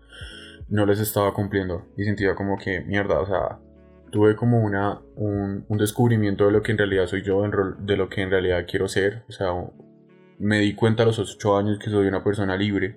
no 0.68 0.87
les 0.87 1.00
estaba 1.00 1.33
cumpliendo. 1.35 1.87
Y 1.96 2.04
sentía 2.04 2.35
como 2.35 2.59
que, 2.59 2.80
mierda, 2.83 3.20
o 3.20 3.26
sea, 3.26 3.59
tuve 4.11 4.37
como 4.37 4.62
una, 4.62 5.00
un, 5.16 5.64
un 5.68 5.78
descubrimiento 5.78 6.46
de 6.46 6.52
lo 6.52 6.62
que 6.62 6.72
en 6.72 6.78
realidad 6.78 7.07
soy 7.07 7.22
yo, 7.22 7.42
de 7.42 7.96
lo 7.96 8.09
que 8.09 8.22
en 8.22 8.30
realidad 8.30 8.64
quiero 8.68 8.88
ser. 8.88 9.24
O 9.28 9.33
sea, 9.33 9.48
me 10.38 10.61
di 10.61 10.75
cuenta 10.75 11.03
a 11.03 11.07
los 11.07 11.18
8 11.18 11.57
años 11.57 11.79
que 11.79 11.90
soy 11.90 12.07
una 12.07 12.23
persona 12.23 12.57
libre, 12.57 12.97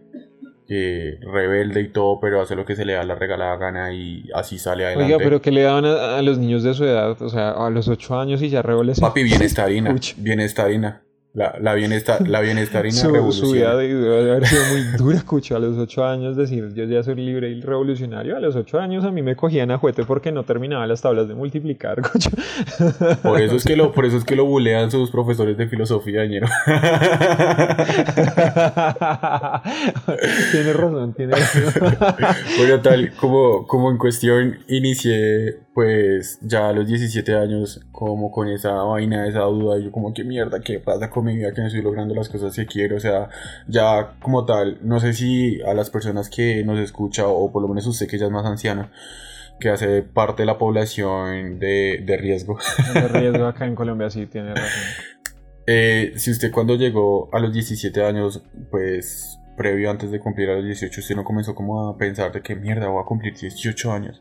que 0.67 1.17
rebelde 1.21 1.81
y 1.81 1.89
todo, 1.89 2.19
pero 2.19 2.41
hace 2.41 2.55
lo 2.55 2.65
que 2.65 2.75
se 2.75 2.85
le 2.85 2.93
da 2.93 3.03
la 3.03 3.15
regalada 3.15 3.55
gana 3.57 3.93
y 3.93 4.29
así 4.33 4.59
sale 4.59 4.85
adelante. 4.85 5.13
Oiga, 5.13 5.23
pero 5.23 5.41
¿qué 5.41 5.51
le 5.51 5.61
daban 5.61 5.85
a, 5.85 6.21
los 6.21 6.37
niños 6.37 6.63
de 6.63 6.73
su 6.73 6.83
edad? 6.83 7.21
O 7.21 7.29
sea, 7.29 7.51
a 7.51 7.69
los 7.69 7.87
8 7.87 8.19
años 8.19 8.41
y 8.41 8.49
ya 8.49 8.61
rebeldes. 8.61 8.99
Papi, 8.99 9.23
bienestarina. 9.23 9.95
bienestarina. 10.17 11.01
La, 11.37 11.55
la, 11.61 11.75
bienestar, 11.75 12.27
la 12.27 12.41
bienestarina 12.41 12.95
su, 12.95 13.31
su 13.31 13.51
vida 13.51 13.75
debe 13.75 14.31
haber 14.31 14.47
sido 14.47 14.63
muy 14.71 14.81
dura, 14.97 15.17
escucho, 15.17 15.55
a 15.55 15.59
los 15.59 15.77
ocho 15.77 16.03
años 16.03 16.35
decir, 16.35 16.73
yo 16.73 16.85
ya 16.85 17.03
soy 17.03 17.13
libre 17.13 17.51
y 17.51 17.61
revolucionario. 17.61 18.35
A 18.35 18.39
los 18.39 18.55
ocho 18.55 18.79
años 18.79 19.05
a 19.05 19.11
mí 19.11 19.21
me 19.21 19.35
cogían 19.35 19.69
a 19.69 19.77
juguete 19.77 20.03
porque 20.03 20.31
no 20.31 20.45
terminaba 20.45 20.87
las 20.87 21.03
tablas 21.03 21.27
de 21.27 21.35
multiplicar, 21.35 21.99
escucho. 22.03 22.31
Por 23.21 23.39
eso 23.39 23.55
es 23.55 23.65
que 23.65 23.75
lo, 23.75 23.91
por 23.91 24.07
eso 24.07 24.17
es 24.17 24.23
que 24.23 24.35
lo 24.35 24.45
bulean 24.45 24.89
sus 24.89 25.11
profesores 25.11 25.55
de 25.59 25.67
filosofía, 25.67 26.25
ñero. 26.25 26.47
tiene 30.51 30.73
razón, 30.73 31.13
tiene 31.13 31.33
razón. 31.35 31.63
bueno, 32.57 32.81
tal, 32.81 33.11
como, 33.13 33.67
como 33.67 33.91
en 33.91 33.99
cuestión 33.99 34.57
inicié 34.67 35.66
pues 35.77 36.39
ya 36.41 36.69
a 36.69 36.73
los 36.73 36.87
17 36.87 37.35
años 37.35 37.85
como 37.91 38.31
con 38.31 38.47
esa 38.47 38.71
vaina, 38.71 39.27
esa 39.27 39.41
duda, 39.41 39.77
yo 39.77 39.91
como 39.91 40.11
qué 40.11 40.23
mierda, 40.23 40.59
qué 40.59 40.79
pasa 40.79 41.11
con 41.11 41.25
mi 41.25 41.35
vida, 41.35 41.53
que 41.53 41.61
no 41.61 41.67
estoy 41.67 41.83
logrando 41.83 42.15
las 42.15 42.29
cosas 42.29 42.55
que 42.55 42.65
quiero, 42.65 42.97
o 42.97 42.99
sea, 42.99 43.29
ya 43.67 44.15
como 44.19 44.43
tal, 44.43 44.79
no 44.81 44.99
sé 44.99 45.13
si 45.13 45.61
a 45.61 45.75
las 45.75 45.91
personas 45.91 46.31
que 46.31 46.63
nos 46.63 46.79
escucha 46.79 47.27
o 47.27 47.51
por 47.51 47.61
lo 47.61 47.67
menos 47.67 47.85
usted 47.85 48.07
que 48.07 48.17
ya 48.17 48.25
es 48.25 48.31
más 48.31 48.47
anciano, 48.47 48.89
que 49.59 49.69
hace 49.69 50.01
parte 50.01 50.41
de 50.41 50.47
la 50.47 50.57
población 50.57 51.59
de, 51.59 52.01
de 52.03 52.17
riesgo. 52.17 52.57
De 52.95 53.07
riesgo 53.09 53.45
acá 53.45 53.67
en 53.67 53.75
Colombia, 53.75 54.09
sí, 54.09 54.25
tiene 54.25 54.55
razón. 54.55 54.81
Eh, 55.67 56.13
si 56.15 56.31
usted 56.31 56.51
cuando 56.51 56.75
llegó 56.75 57.29
a 57.31 57.39
los 57.39 57.53
17 57.53 58.03
años, 58.03 58.41
pues 58.71 59.39
previo 59.55 59.91
antes 59.91 60.09
de 60.09 60.19
cumplir 60.19 60.49
a 60.49 60.55
los 60.55 60.65
18, 60.65 61.01
usted 61.01 61.15
no 61.15 61.23
comenzó 61.23 61.53
como 61.53 61.87
a 61.87 61.97
pensar 61.99 62.31
de 62.31 62.41
qué 62.41 62.55
mierda 62.55 62.87
voy 62.87 63.03
a 63.03 63.05
cumplir 63.05 63.35
18 63.35 63.91
años. 63.91 64.19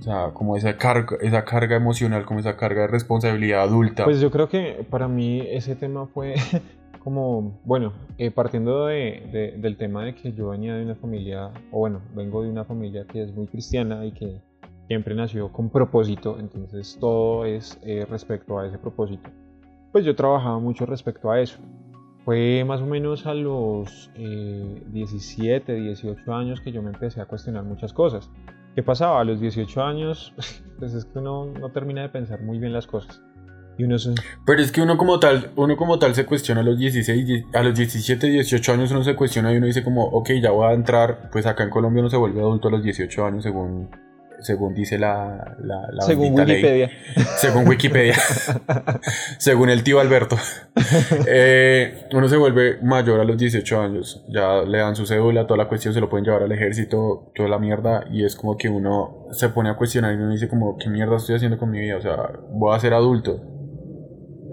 O 0.00 0.02
sea, 0.02 0.30
como 0.32 0.56
esa 0.56 0.78
carga, 0.78 1.18
esa 1.20 1.44
carga 1.44 1.76
emocional, 1.76 2.24
como 2.24 2.40
esa 2.40 2.56
carga 2.56 2.82
de 2.82 2.86
responsabilidad 2.86 3.62
adulta. 3.62 4.04
Pues 4.04 4.18
yo 4.18 4.30
creo 4.30 4.48
que 4.48 4.86
para 4.88 5.08
mí 5.08 5.42
ese 5.46 5.76
tema 5.76 6.06
fue 6.06 6.36
como, 7.04 7.60
bueno, 7.64 7.92
eh, 8.16 8.30
partiendo 8.30 8.86
de, 8.86 9.58
del 9.58 9.76
tema 9.76 10.04
de 10.04 10.14
que 10.14 10.32
yo 10.32 10.48
venía 10.48 10.74
de 10.74 10.84
una 10.84 10.94
familia, 10.94 11.50
o 11.70 11.80
bueno, 11.80 12.00
vengo 12.14 12.42
de 12.42 12.48
una 12.48 12.64
familia 12.64 13.04
que 13.04 13.22
es 13.22 13.34
muy 13.34 13.46
cristiana 13.46 14.06
y 14.06 14.12
que 14.12 14.40
siempre 14.88 15.14
nació 15.14 15.52
con 15.52 15.68
propósito, 15.68 16.38
entonces 16.40 16.96
todo 16.98 17.44
es 17.44 17.78
eh, 17.82 18.06
respecto 18.08 18.58
a 18.58 18.66
ese 18.66 18.78
propósito. 18.78 19.28
Pues 19.92 20.06
yo 20.06 20.16
trabajaba 20.16 20.58
mucho 20.60 20.86
respecto 20.86 21.30
a 21.30 21.40
eso. 21.40 21.58
Fue 22.24 22.64
más 22.64 22.80
o 22.80 22.86
menos 22.86 23.26
a 23.26 23.34
los 23.34 24.10
17, 24.14 25.72
eh, 25.72 25.80
18 25.80 26.34
años 26.34 26.60
que 26.60 26.72
yo 26.72 26.82
me 26.82 26.90
empecé 26.90 27.20
a 27.20 27.26
cuestionar 27.26 27.64
muchas 27.64 27.92
cosas. 27.92 28.30
¿Qué 28.74 28.82
pasaba? 28.82 29.20
A 29.20 29.24
los 29.24 29.40
18 29.40 29.82
años, 29.82 30.34
pues 30.78 30.94
es 30.94 31.04
que 31.04 31.18
uno 31.18 31.46
no 31.46 31.70
termina 31.70 32.02
de 32.02 32.08
pensar 32.08 32.40
muy 32.42 32.58
bien 32.58 32.72
las 32.72 32.86
cosas. 32.86 33.22
Y 33.78 33.84
uno 33.84 33.96
Pero 34.44 34.60
es 34.60 34.72
que 34.72 34.82
uno 34.82 34.98
como 34.98 35.18
tal, 35.20 35.52
uno 35.56 35.74
como 35.76 35.98
tal 35.98 36.14
se 36.14 36.26
cuestiona 36.26 36.60
a 36.60 36.64
los 36.64 36.78
16, 36.78 37.46
a 37.54 37.62
los 37.62 37.74
17, 37.74 38.26
18 38.26 38.72
años 38.74 38.90
uno 38.90 39.02
se 39.02 39.16
cuestiona 39.16 39.52
y 39.52 39.56
uno 39.56 39.66
dice 39.66 39.82
como, 39.82 40.04
ok, 40.04 40.32
ya 40.42 40.50
voy 40.50 40.66
a 40.66 40.74
entrar, 40.74 41.30
pues 41.32 41.46
acá 41.46 41.64
en 41.64 41.70
Colombia 41.70 42.00
uno 42.00 42.10
se 42.10 42.18
vuelve 42.18 42.40
adulto 42.40 42.68
a 42.68 42.72
los 42.72 42.82
18 42.82 43.24
años 43.24 43.42
según 43.42 43.88
según 44.40 44.74
dice 44.74 44.98
la, 44.98 45.56
la, 45.60 46.02
según 46.02 46.32
Wikipedia. 46.32 46.90
Según 47.36 47.68
Wikipedia. 47.68 48.14
según 49.38 49.70
el 49.70 49.82
tío 49.82 50.00
Alberto. 50.00 50.36
Eh, 51.26 52.08
uno 52.12 52.28
se 52.28 52.36
vuelve 52.36 52.78
mayor 52.82 53.20
a 53.20 53.24
los 53.24 53.36
18 53.36 53.80
años. 53.80 54.24
Ya 54.28 54.62
le 54.62 54.78
dan 54.78 54.96
su 54.96 55.06
cédula, 55.06 55.46
toda 55.46 55.58
la 55.58 55.68
cuestión 55.68 55.94
se 55.94 56.00
lo 56.00 56.08
pueden 56.08 56.24
llevar 56.24 56.42
al 56.42 56.52
ejército, 56.52 57.30
toda 57.34 57.48
la 57.48 57.58
mierda. 57.58 58.04
Y 58.10 58.24
es 58.24 58.34
como 58.34 58.56
que 58.56 58.68
uno 58.68 59.26
se 59.30 59.48
pone 59.50 59.70
a 59.70 59.76
cuestionar 59.76 60.12
y 60.12 60.16
uno 60.16 60.30
dice 60.30 60.48
como, 60.48 60.76
¿qué 60.76 60.88
mierda 60.88 61.16
estoy 61.16 61.36
haciendo 61.36 61.58
con 61.58 61.70
mi 61.70 61.78
vida? 61.80 61.96
O 61.96 62.00
sea, 62.00 62.16
voy 62.50 62.74
a 62.74 62.80
ser 62.80 62.94
adulto. 62.94 63.40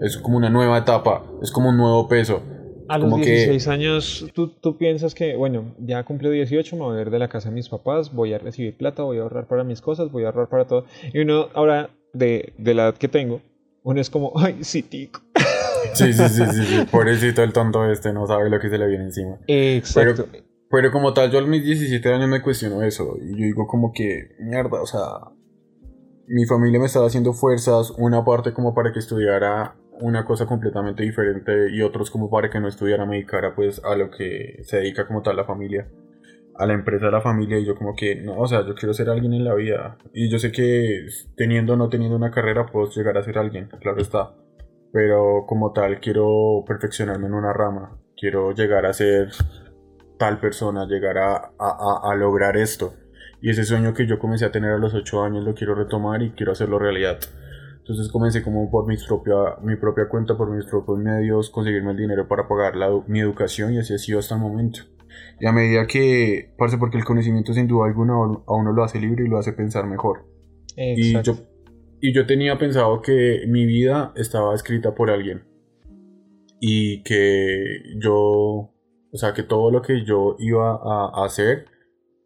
Es 0.00 0.16
como 0.18 0.36
una 0.36 0.50
nueva 0.50 0.78
etapa, 0.78 1.24
es 1.42 1.50
como 1.50 1.70
un 1.70 1.76
nuevo 1.76 2.06
peso 2.06 2.42
a 2.88 2.98
los 2.98 3.16
16 3.16 3.68
años, 3.68 4.26
¿tú, 4.34 4.48
¿tú, 4.48 4.76
piensas 4.76 5.14
que, 5.14 5.36
bueno, 5.36 5.74
ya 5.78 6.02
cumplí 6.04 6.30
18, 6.30 6.76
me 6.76 6.82
voy 6.82 6.98
a 6.98 7.02
ir 7.02 7.10
de 7.10 7.18
la 7.18 7.28
casa 7.28 7.48
de 7.48 7.54
mis 7.54 7.68
papás, 7.68 8.12
voy 8.12 8.32
a 8.32 8.38
recibir 8.38 8.76
plata, 8.76 9.02
voy 9.02 9.18
a 9.18 9.22
ahorrar 9.22 9.46
para 9.46 9.64
mis 9.64 9.80
cosas, 9.80 10.10
voy 10.10 10.24
a 10.24 10.26
ahorrar 10.26 10.48
para 10.48 10.66
todo. 10.66 10.84
Y 11.12 11.20
uno, 11.20 11.48
ahora, 11.54 11.90
de, 12.12 12.52
de 12.58 12.74
la 12.74 12.84
edad 12.84 12.96
que 12.96 13.08
tengo, 13.08 13.40
uno 13.82 14.00
es 14.00 14.10
como, 14.10 14.32
ay, 14.36 14.58
sí, 14.62 14.82
tico. 14.82 15.20
Sí, 15.94 16.12
sí, 16.12 16.28
sí, 16.28 16.44
sí, 16.44 16.64
sí, 16.64 16.86
pobrecito 16.90 17.42
el 17.42 17.52
tonto 17.52 17.90
este, 17.90 18.12
no 18.12 18.26
sabe 18.26 18.50
lo 18.50 18.60
que 18.60 18.68
se 18.68 18.78
le 18.78 18.86
viene 18.86 19.04
encima. 19.04 19.38
Exacto. 19.46 20.26
Pero, 20.30 20.44
pero 20.70 20.92
como 20.92 21.14
tal, 21.14 21.30
yo 21.30 21.38
a 21.38 21.42
mis 21.42 21.64
17 21.64 22.12
años 22.12 22.28
me 22.28 22.42
cuestiono 22.42 22.82
eso. 22.82 23.16
Y 23.20 23.30
yo 23.30 23.44
digo 23.44 23.66
como 23.66 23.92
que, 23.92 24.36
mierda, 24.40 24.82
o 24.82 24.86
sea, 24.86 25.00
mi 26.26 26.44
familia 26.44 26.78
me 26.78 26.86
estaba 26.86 27.06
haciendo 27.06 27.32
fuerzas, 27.32 27.90
una 27.96 28.24
parte 28.24 28.52
como 28.52 28.74
para 28.74 28.92
que 28.92 28.98
estudiara 28.98 29.76
una 30.00 30.24
cosa 30.24 30.46
completamente 30.46 31.02
diferente 31.02 31.70
y 31.70 31.82
otros 31.82 32.10
como 32.10 32.30
para 32.30 32.50
que 32.50 32.60
no 32.60 32.68
estudiara 32.68 33.06
medicara 33.06 33.54
pues 33.54 33.82
a 33.84 33.96
lo 33.96 34.10
que 34.10 34.60
se 34.62 34.78
dedica 34.78 35.06
como 35.06 35.22
tal 35.22 35.36
la 35.36 35.44
familia 35.44 35.88
a 36.58 36.66
la 36.66 36.74
empresa 36.74 37.06
de 37.06 37.12
la 37.12 37.20
familia. 37.20 37.58
Y 37.58 37.64
yo 37.64 37.74
como 37.74 37.94
que 37.94 38.16
no, 38.16 38.38
o 38.38 38.46
sea, 38.46 38.66
yo 38.66 38.74
quiero 38.74 38.92
ser 38.92 39.08
alguien 39.08 39.32
en 39.32 39.44
la 39.44 39.54
vida. 39.54 39.96
Y 40.12 40.28
yo 40.28 40.38
sé 40.38 40.52
que 40.52 41.06
teniendo 41.36 41.74
o 41.74 41.76
no 41.76 41.88
teniendo 41.88 42.16
una 42.16 42.30
carrera 42.30 42.66
puedo 42.66 42.90
llegar 42.90 43.16
a 43.16 43.22
ser 43.22 43.38
alguien, 43.38 43.68
claro 43.80 44.00
está, 44.00 44.34
pero 44.92 45.44
como 45.46 45.72
tal 45.72 46.00
quiero 46.00 46.64
perfeccionarme 46.66 47.26
en 47.26 47.34
una 47.34 47.52
rama, 47.52 47.98
quiero 48.16 48.52
llegar 48.52 48.86
a 48.86 48.92
ser 48.92 49.30
tal 50.18 50.40
persona, 50.40 50.86
llegar 50.86 51.18
a, 51.18 51.52
a, 51.58 52.10
a 52.10 52.14
lograr 52.16 52.56
esto. 52.56 52.94
Y 53.40 53.50
ese 53.50 53.64
sueño 53.64 53.94
que 53.94 54.06
yo 54.06 54.18
comencé 54.18 54.44
a 54.44 54.50
tener 54.50 54.72
a 54.72 54.78
los 54.78 54.94
8 54.94 55.22
años 55.22 55.44
lo 55.44 55.54
quiero 55.54 55.76
retomar 55.76 56.22
y 56.22 56.30
quiero 56.32 56.52
hacerlo 56.52 56.80
realidad. 56.80 57.18
Entonces 57.88 58.12
comencé 58.12 58.42
como 58.42 58.70
por 58.70 58.86
mis 58.86 59.02
propia, 59.06 59.56
mi 59.62 59.76
propia 59.76 60.10
cuenta, 60.10 60.36
por 60.36 60.54
mis 60.54 60.66
propios 60.66 60.98
medios, 60.98 61.48
conseguirme 61.48 61.92
el 61.92 61.96
dinero 61.96 62.28
para 62.28 62.46
pagar 62.46 62.76
la, 62.76 62.90
mi 63.06 63.18
educación 63.18 63.72
y 63.72 63.78
así 63.78 63.94
ha 63.94 63.98
sido 63.98 64.18
hasta 64.18 64.34
el 64.34 64.42
momento. 64.42 64.80
Y 65.40 65.46
a 65.46 65.52
medida 65.52 65.86
que, 65.86 66.52
parce, 66.58 66.76
porque 66.76 66.98
el 66.98 67.06
conocimiento 67.06 67.54
sin 67.54 67.66
duda 67.66 67.86
alguna 67.86 68.12
a 68.12 68.52
uno 68.52 68.72
lo 68.74 68.84
hace 68.84 69.00
libre 69.00 69.24
y 69.24 69.28
lo 69.28 69.38
hace 69.38 69.54
pensar 69.54 69.86
mejor. 69.86 70.26
Y 70.76 71.14
yo, 71.22 71.34
y 71.98 72.12
yo 72.12 72.26
tenía 72.26 72.58
pensado 72.58 73.00
que 73.00 73.44
mi 73.48 73.64
vida 73.64 74.12
estaba 74.16 74.54
escrita 74.54 74.94
por 74.94 75.08
alguien. 75.08 75.44
Y 76.60 77.02
que 77.04 77.84
yo, 77.96 78.20
o 78.20 79.16
sea, 79.16 79.32
que 79.32 79.44
todo 79.44 79.70
lo 79.70 79.80
que 79.80 80.04
yo 80.04 80.36
iba 80.38 80.72
a 80.72 81.24
hacer, 81.24 81.64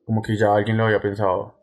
como 0.05 0.23
que 0.23 0.35
ya 0.35 0.57
alguien 0.57 0.77
lo 0.77 0.87
había 0.87 1.01
pensado. 1.01 1.55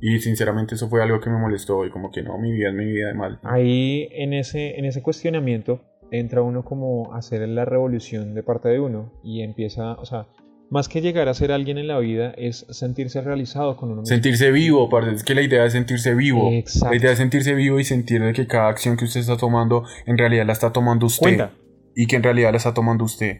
Y 0.00 0.18
sinceramente 0.18 0.74
eso 0.74 0.88
fue 0.88 1.02
algo 1.02 1.20
que 1.20 1.30
me 1.30 1.38
molestó 1.38 1.84
y 1.84 1.90
como 1.90 2.10
que 2.10 2.22
no, 2.22 2.38
mi 2.38 2.52
vida 2.52 2.68
es 2.68 2.74
mi 2.74 2.84
vida 2.84 3.08
de 3.08 3.14
mal. 3.14 3.40
Ahí 3.42 4.08
en 4.12 4.34
ese, 4.34 4.78
en 4.78 4.84
ese 4.84 5.02
cuestionamiento 5.02 5.80
entra 6.10 6.42
uno 6.42 6.64
como 6.64 7.12
a 7.14 7.18
hacer 7.18 7.46
la 7.48 7.64
revolución 7.64 8.34
de 8.34 8.42
parte 8.42 8.68
de 8.68 8.78
uno 8.78 9.12
y 9.24 9.42
empieza, 9.42 9.94
o 9.94 10.04
sea, 10.04 10.26
más 10.68 10.88
que 10.88 11.00
llegar 11.00 11.28
a 11.28 11.34
ser 11.34 11.52
alguien 11.52 11.78
en 11.78 11.86
la 11.86 11.98
vida 11.98 12.34
es 12.36 12.66
sentirse 12.70 13.20
realizado 13.20 13.76
con 13.76 13.90
uno 13.90 14.02
mismo. 14.02 14.14
Sentirse 14.14 14.50
vivo, 14.50 14.88
parce. 14.88 15.12
es 15.12 15.24
que 15.24 15.34
la 15.34 15.42
idea 15.42 15.64
es 15.64 15.72
sentirse 15.72 16.14
vivo. 16.14 16.50
Exacto. 16.50 16.90
La 16.90 16.96
idea 16.96 17.12
es 17.12 17.18
sentirse 17.18 17.54
vivo 17.54 17.78
y 17.78 17.84
sentir 17.84 18.22
de 18.22 18.32
que 18.32 18.46
cada 18.46 18.68
acción 18.68 18.96
que 18.96 19.04
usted 19.04 19.20
está 19.20 19.36
tomando 19.36 19.84
en 20.06 20.18
realidad 20.18 20.46
la 20.46 20.52
está 20.52 20.72
tomando 20.72 21.06
usted. 21.06 21.22
Cuenta. 21.22 21.52
Y 21.94 22.06
que 22.06 22.16
en 22.16 22.22
realidad 22.22 22.50
la 22.50 22.58
está 22.58 22.74
tomando 22.74 23.04
usted 23.04 23.38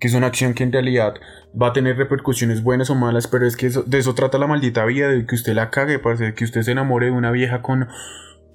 que 0.00 0.08
es 0.08 0.14
una 0.14 0.26
acción 0.26 0.54
que 0.54 0.64
en 0.64 0.72
realidad 0.72 1.14
va 1.60 1.68
a 1.68 1.72
tener 1.72 1.96
repercusiones 1.96 2.62
buenas 2.62 2.90
o 2.90 2.94
malas, 2.94 3.28
pero 3.28 3.46
es 3.46 3.56
que 3.56 3.68
de 3.68 3.98
eso 3.98 4.14
trata 4.14 4.38
la 4.38 4.46
maldita 4.46 4.84
vida, 4.86 5.08
de 5.08 5.26
que 5.26 5.34
usted 5.34 5.54
la 5.54 5.70
cague, 5.70 5.98
parece 5.98 6.34
que 6.34 6.44
usted 6.44 6.62
se 6.62 6.72
enamore 6.72 7.06
de 7.06 7.12
una 7.12 7.30
vieja 7.30 7.60
con 7.60 7.88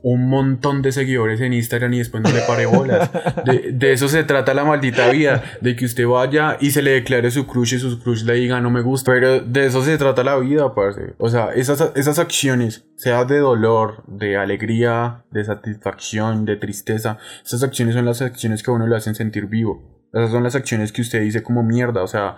un 0.08 0.30
montón 0.30 0.84
de 0.84 0.92
seguidores 0.92 1.42
en 1.42 1.52
Instagram 1.54 1.92
y 1.96 1.98
después 1.98 2.22
no 2.22 2.30
le 2.30 2.42
pare 2.42 2.68
bolas. 2.68 3.10
De, 3.44 3.92
eso 3.92 4.08
se 4.08 4.24
trata 4.24 4.54
la 4.54 4.64
maldita 4.64 5.10
vida, 5.10 5.44
de 5.62 5.76
que 5.76 5.86
usted 5.86 6.06
vaya 6.06 6.58
y 6.62 6.70
se 6.70 6.84
le 6.84 6.92
declare 6.92 7.32
su 7.32 7.48
crush 7.48 7.74
y 7.74 7.80
su 7.80 8.00
crush 8.00 8.24
le 8.24 8.36
diga 8.36 8.62
no 8.62 8.70
me 8.70 8.82
gusta, 8.82 9.12
pero 9.12 9.40
de 9.40 9.66
eso 9.66 9.84
se 9.84 9.98
trata 9.98 10.24
la 10.24 10.38
vida, 10.38 10.76
parce. 10.76 11.16
O 11.18 11.30
sea, 11.30 11.54
esas, 11.56 11.92
esas 11.96 12.20
acciones, 12.20 12.86
sea 12.98 13.26
de 13.26 13.40
dolor, 13.40 14.04
de 14.06 14.38
alegría, 14.38 15.26
de 15.32 15.44
satisfacción, 15.44 16.46
de 16.46 16.58
tristeza, 16.58 17.18
esas 17.44 17.64
acciones 17.64 17.96
son 17.96 18.06
las 18.06 18.22
acciones 18.22 18.62
que 18.62 18.70
a 18.70 18.76
uno 18.76 18.86
le 18.86 18.96
hacen 18.96 19.16
sentir 19.16 19.48
vivo. 19.48 19.95
Esas 20.16 20.32
son 20.32 20.44
las 20.44 20.56
acciones 20.56 20.94
que 20.94 21.02
usted 21.02 21.22
dice 21.22 21.44
como 21.44 21.62
mierda. 21.62 22.02
O 22.02 22.08
sea, 22.08 22.38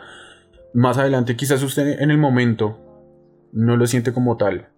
más 0.74 0.98
adelante 0.98 1.36
quizás 1.36 1.62
usted 1.62 2.02
en 2.02 2.10
el 2.10 2.18
momento 2.18 2.80
no 3.54 3.78
lo 3.78 3.86
siente 3.86 4.12
como 4.12 4.36
tal. 4.36 4.70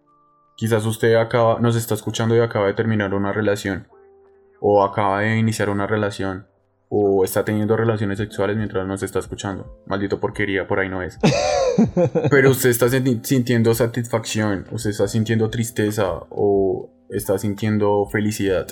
Quizás 0.58 0.86
usted 0.86 1.16
acaba, 1.16 1.60
nos 1.62 1.78
está 1.78 1.94
escuchando 1.94 2.36
y 2.36 2.40
acaba 2.40 2.68
de 2.68 2.74
terminar 2.74 3.14
una 3.14 3.32
relación. 3.32 3.88
O 4.60 4.84
acaba 4.84 5.22
de 5.22 5.38
iniciar 5.38 5.70
una 5.70 5.88
relación. 5.88 6.48
O 6.90 7.24
está 7.24 7.46
teniendo 7.46 7.78
relaciones 7.78 8.18
sexuales 8.18 8.58
mientras 8.58 8.86
nos 8.86 9.02
está 9.02 9.20
escuchando. 9.20 9.82
Maldito 9.88 10.20
porquería, 10.20 10.68
por 10.68 10.82
ahí 10.82 10.90
no 10.90 11.02
es. 11.02 11.18
Pero 12.30 12.52
usted 12.52 12.70
está 12.70 12.90
sintiendo 12.90 13.74
satisfacción. 13.74 14.66
Usted 14.72 14.90
está 14.90 15.08
sintiendo 15.08 15.50
tristeza. 15.50 16.12
O 16.30 16.92
está 17.10 17.38
sintiendo 17.38 18.06
felicidad. 18.12 18.68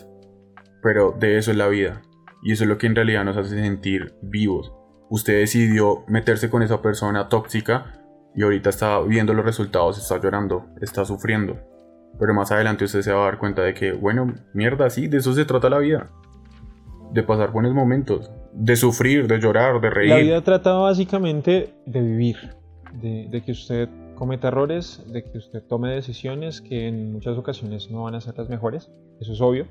Pero 0.83 1.15
de 1.17 1.37
eso 1.37 1.51
es 1.51 1.57
la 1.57 1.69
vida. 1.69 2.01
Y 2.43 2.51
eso 2.51 2.63
es 2.63 2.69
lo 2.69 2.77
que 2.77 2.87
en 2.87 2.95
realidad 2.95 3.25
nos 3.25 3.37
hace 3.37 3.61
sentir 3.61 4.13
vivos. 4.21 4.73
Usted 5.09 5.39
decidió 5.39 6.03
meterse 6.07 6.49
con 6.49 6.63
esa 6.63 6.81
persona 6.81 7.29
tóxica 7.29 7.93
y 8.35 8.43
ahorita 8.43 8.69
está 8.69 8.99
viendo 8.99 9.33
los 9.33 9.45
resultados, 9.45 9.97
está 9.97 10.19
llorando, 10.21 10.67
está 10.81 11.05
sufriendo. 11.05 11.57
Pero 12.19 12.33
más 12.33 12.51
adelante 12.51 12.85
usted 12.85 13.01
se 13.01 13.11
va 13.11 13.23
a 13.23 13.25
dar 13.25 13.39
cuenta 13.39 13.63
de 13.63 13.73
que, 13.73 13.93
bueno, 13.93 14.33
mierda, 14.53 14.89
sí, 14.89 15.07
de 15.07 15.17
eso 15.17 15.33
se 15.33 15.45
trata 15.45 15.69
la 15.69 15.79
vida. 15.79 16.09
De 17.13 17.23
pasar 17.23 17.51
buenos 17.51 17.73
momentos, 17.73 18.29
de 18.53 18.75
sufrir, 18.75 19.27
de 19.27 19.39
llorar, 19.39 19.79
de 19.81 19.89
reír. 19.89 20.09
La 20.09 20.17
vida 20.17 20.41
trata 20.41 20.73
básicamente 20.73 21.73
de 21.85 22.01
vivir, 22.01 22.37
de, 23.01 23.41
que 23.45 23.51
usted 23.51 23.87
cometa 24.15 24.49
errores, 24.49 25.03
de 25.07 25.23
que 25.23 25.37
usted 25.37 25.63
tome 25.63 25.93
decisiones 25.93 26.61
que 26.61 26.87
en 26.87 27.13
muchas 27.13 27.37
ocasiones 27.37 27.89
no 27.91 28.03
van 28.03 28.15
a 28.15 28.21
ser 28.21 28.37
las 28.37 28.49
mejores, 28.49 28.91
eso 29.19 29.33
es 29.33 29.41
obvio. 29.41 29.67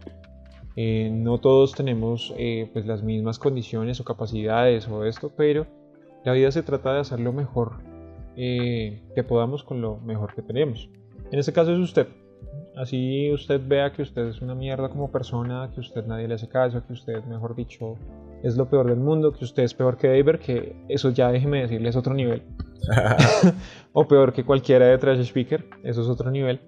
Eh, 0.77 1.09
no 1.11 1.39
todos 1.39 1.75
tenemos 1.75 2.35
eh, 2.37 2.69
pues 2.73 2.85
las 2.87 3.03
mismas 3.03 3.39
condiciones 3.39 3.99
o 4.01 4.05
capacidades 4.05 4.87
o 4.89 5.05
esto, 5.05 5.33
pero 5.35 5.67
la 6.25 6.33
vida 6.33 6.51
se 6.51 6.63
trata 6.63 6.93
de 6.93 7.01
hacer 7.01 7.19
lo 7.19 7.33
mejor 7.33 7.79
eh, 8.37 9.03
que 9.15 9.25
podamos 9.25 9.63
con 9.63 9.81
lo 9.81 9.97
mejor 9.99 10.35
que 10.35 10.43
tenemos. 10.43 10.91
En 11.31 11.39
este 11.39 11.55
caso 11.55 11.73
es 11.73 11.79
usted. 11.79 12.09
Así 12.77 13.33
usted 13.33 13.61
vea 13.67 13.91
que 13.91 14.03
usted 14.03 14.27
es 14.27 14.43
una 14.43 14.55
mierda 14.55 14.91
como 14.91 15.11
persona, 15.11 15.71
que 15.75 15.81
usted 15.81 16.05
nadie 16.07 16.29
le 16.29 16.35
hace 16.35 16.49
caso, 16.49 16.87
que 16.87 16.93
usted, 16.93 17.25
mejor 17.25 17.57
dicho, 17.57 17.95
es 18.43 18.57
lo 18.59 18.69
peor 18.69 18.89
del 18.89 18.99
mundo, 18.99 19.33
que 19.33 19.45
usted 19.45 19.63
es 19.63 19.73
peor 19.73 19.97
que 19.97 20.09
David, 20.09 20.41
que 20.41 20.77
eso 20.89 21.11
ya 21.11 21.33
déjeme 21.33 21.63
decirle 21.63 21.89
es 21.89 21.97
otro 21.97 22.13
nivel. 22.13 22.43
o 23.95 24.07
peor 24.07 24.35
que 24.35 24.45
cualquiera 24.45 24.87
de 24.87 24.99
Trash 24.99 25.21
Speaker, 25.21 25.65
eso 25.85 26.03
es 26.03 26.09
otro 26.09 26.31
nivel. 26.31 26.61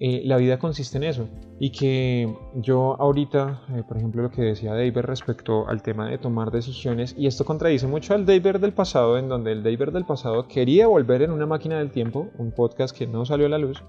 Eh, 0.00 0.22
la 0.24 0.36
vida 0.36 0.58
consiste 0.58 0.96
en 0.96 1.04
eso. 1.04 1.28
Y 1.58 1.70
que 1.70 2.32
yo 2.54 2.96
ahorita, 3.00 3.62
eh, 3.74 3.82
por 3.86 3.96
ejemplo, 3.96 4.22
lo 4.22 4.30
que 4.30 4.42
decía 4.42 4.72
David 4.72 4.98
respecto 4.98 5.68
al 5.68 5.82
tema 5.82 6.08
de 6.08 6.18
tomar 6.18 6.52
decisiones, 6.52 7.14
y 7.18 7.26
esto 7.26 7.44
contradice 7.44 7.86
mucho 7.88 8.14
al 8.14 8.24
David 8.24 8.56
del 8.58 8.72
pasado, 8.72 9.18
en 9.18 9.28
donde 9.28 9.52
el 9.52 9.62
David 9.62 9.92
del 9.92 10.04
pasado 10.04 10.46
quería 10.46 10.86
volver 10.86 11.22
en 11.22 11.32
una 11.32 11.46
máquina 11.46 11.78
del 11.78 11.90
tiempo, 11.90 12.28
un 12.38 12.52
podcast 12.52 12.96
que 12.96 13.08
no 13.08 13.24
salió 13.24 13.46
a 13.46 13.48
la 13.48 13.58
luz, 13.58 13.82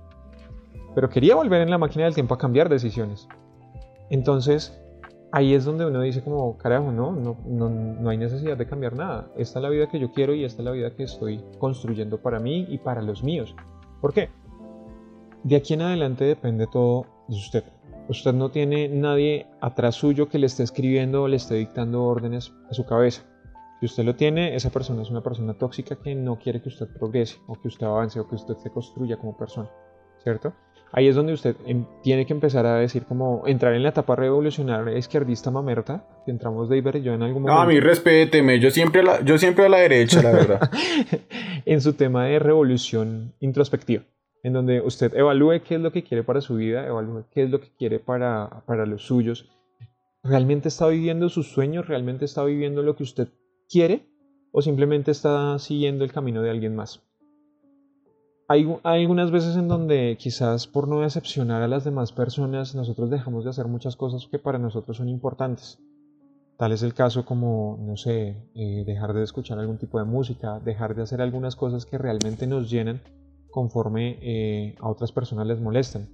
pero 0.96 1.10
quería 1.10 1.36
volver 1.36 1.62
en 1.62 1.70
la 1.70 1.78
máquina 1.78 2.06
del 2.06 2.16
tiempo 2.16 2.34
a 2.34 2.40
cambiar 2.40 2.70
decisiones. 2.70 3.28
Entonces, 4.10 4.76
ahí 5.32 5.54
es 5.54 5.64
donde 5.64 5.86
uno 5.86 6.02
dice 6.02 6.24
como, 6.24 6.58
carajo, 6.58 6.92
no, 6.92 7.12
no, 7.12 7.38
no, 7.46 7.70
no 7.70 8.10
hay 8.10 8.18
necesidad 8.18 8.58
de 8.58 8.66
cambiar 8.66 8.96
nada. 8.96 9.32
Esta 9.38 9.60
es 9.60 9.64
la 9.64 9.70
vida 9.70 9.88
que 9.88 10.00
yo 10.00 10.12
quiero 10.12 10.34
y 10.34 10.44
esta 10.44 10.64
es 10.64 10.66
la 10.66 10.72
vida 10.72 10.96
que 10.96 11.04
estoy 11.04 11.44
construyendo 11.60 12.20
para 12.20 12.40
mí 12.40 12.66
y 12.68 12.80
para 12.80 13.04
los 13.04 13.24
míos. 13.24 13.56
¿Por 14.02 14.12
qué? 14.12 14.30
De 15.44 15.56
aquí 15.56 15.74
en 15.74 15.82
adelante 15.82 16.26
depende 16.26 16.68
todo 16.68 17.06
de 17.28 17.36
usted. 17.38 17.64
Usted 18.10 18.34
no 18.34 18.50
tiene 18.50 18.90
nadie 18.90 19.48
atrás 19.62 19.96
suyo 19.96 20.28
que 20.28 20.40
le 20.40 20.48
esté 20.48 20.64
escribiendo 20.64 21.24
o 21.24 21.28
le 21.28 21.38
esté 21.38 21.56
dictando 21.56 22.04
órdenes 22.04 22.52
a 22.70 22.74
su 22.74 22.86
cabeza. 22.86 23.24
Si 23.80 23.86
usted 23.86 24.04
lo 24.04 24.16
tiene, 24.16 24.56
esa 24.56 24.70
persona 24.70 25.04
es 25.04 25.10
una 25.10 25.22
persona 25.22 25.54
tóxica 25.54 25.96
que 25.96 26.14
no 26.14 26.38
quiere 26.38 26.62
que 26.62 26.68
usted 26.68 26.88
progrese 26.88 27.38
o 27.48 27.56
que 27.56 27.70
usted 27.70 27.86
avance 27.86 28.20
o 28.20 28.28
que 28.28 28.36
usted 28.36 28.56
se 28.58 28.70
construya 28.70 29.16
como 29.16 29.38
persona, 29.38 29.70
¿cierto? 30.22 30.54
Ahí 30.92 31.08
es 31.08 31.16
donde 31.16 31.34
usted 31.34 31.56
em, 31.66 31.86
tiene 32.02 32.26
que 32.26 32.34
empezar 32.34 32.66
a 32.66 32.76
decir 32.78 33.06
como 33.06 33.44
entrar 33.46 33.76
en 33.76 33.84
la 33.84 33.90
etapa 33.90 34.16
revolucionaria 34.16 34.98
izquierdista 34.98 35.52
mamerta, 35.52 36.04
que 36.26 36.32
entramos 36.32 36.68
David 36.68 36.96
y 36.96 37.02
yo 37.04 37.14
en 37.14 37.22
algún 37.22 37.44
momento. 37.44 37.56
No, 37.56 37.62
a 37.62 37.68
mí 37.68 37.80
respéteme, 37.80 38.60
yo 38.60 38.72
siempre 38.72 39.02
a 39.02 39.04
la, 39.04 39.24
yo 39.24 39.38
siempre 39.38 39.66
a 39.66 39.70
la 39.70 39.78
derecha, 39.78 40.22
la 40.22 40.32
verdad. 40.32 40.72
en 41.66 41.80
su 41.80 41.94
tema 41.94 42.26
de 42.26 42.40
revolución 42.40 43.36
introspectiva 43.40 44.04
en 44.44 44.54
donde 44.54 44.82
usted 44.82 45.14
evalúe 45.16 45.62
qué 45.64 45.76
es 45.76 45.82
lo 45.82 45.92
que 45.92 46.04
quiere 46.04 46.24
para 46.24 46.42
su 46.42 46.56
vida, 46.56 46.88
evalúe 46.88 47.26
qué 47.32 47.44
es 47.44 47.50
lo 47.50 47.60
que 47.60 47.72
quiere 47.78 48.00
para, 48.00 48.64
para 48.66 48.86
los 48.86 49.04
suyos. 49.06 49.50
¿Realmente 50.24 50.68
está 50.68 50.88
viviendo 50.88 51.30
sus 51.30 51.52
sueños? 51.52 51.88
¿Realmente 51.88 52.26
está 52.26 52.44
viviendo 52.44 52.82
lo 52.82 52.96
que 52.96 53.04
usted 53.04 53.30
quiere? 53.70 54.06
¿O 54.52 54.62
simplemente 54.62 55.12
está 55.12 55.58
siguiendo 55.60 56.04
el 56.04 56.12
camino 56.12 56.42
de 56.42 56.50
alguien 56.50 56.76
más? 56.76 57.02
Hay, 58.48 58.68
algunas 58.84 59.30
veces 59.30 59.56
en 59.58 59.68
donde 59.68 60.18
quizás 60.20 60.66
por 60.66 60.88
no 60.88 61.02
decepcionar 61.02 61.62
a 61.62 61.68
las 61.68 61.84
demás 61.84 62.12
personas 62.12 62.74
nosotros 62.74 63.12
dejamos 63.12 63.44
de 63.44 63.52
hacer 63.52 63.68
muchas 63.68 63.96
cosas 63.96 64.26
que 64.26 64.40
para 64.40 64.58
nosotros 64.58 64.98
son 64.98 65.08
importantes. 65.08 65.80
Tal 66.58 66.72
es 66.72 66.82
el 66.82 66.96
caso 66.96 67.26
como, 67.26 67.78
no 67.80 67.96
sé, 67.96 68.36
eh, 68.56 68.84
dejar 68.88 69.14
de 69.14 69.24
escuchar 69.24 69.60
algún 69.60 69.78
tipo 69.78 70.00
de 70.00 70.06
música, 70.06 70.60
dejar 70.60 70.96
de 70.96 71.04
hacer 71.04 71.22
algunas 71.22 71.56
cosas 71.56 71.86
que 71.86 72.00
realmente 72.00 72.48
nos 72.48 72.72
llenan 72.72 73.02
conforme 73.52 74.18
eh, 74.22 74.76
a 74.80 74.90
otras 74.90 75.12
personas 75.12 75.48
les 75.48 75.60
molestan. 75.60 76.08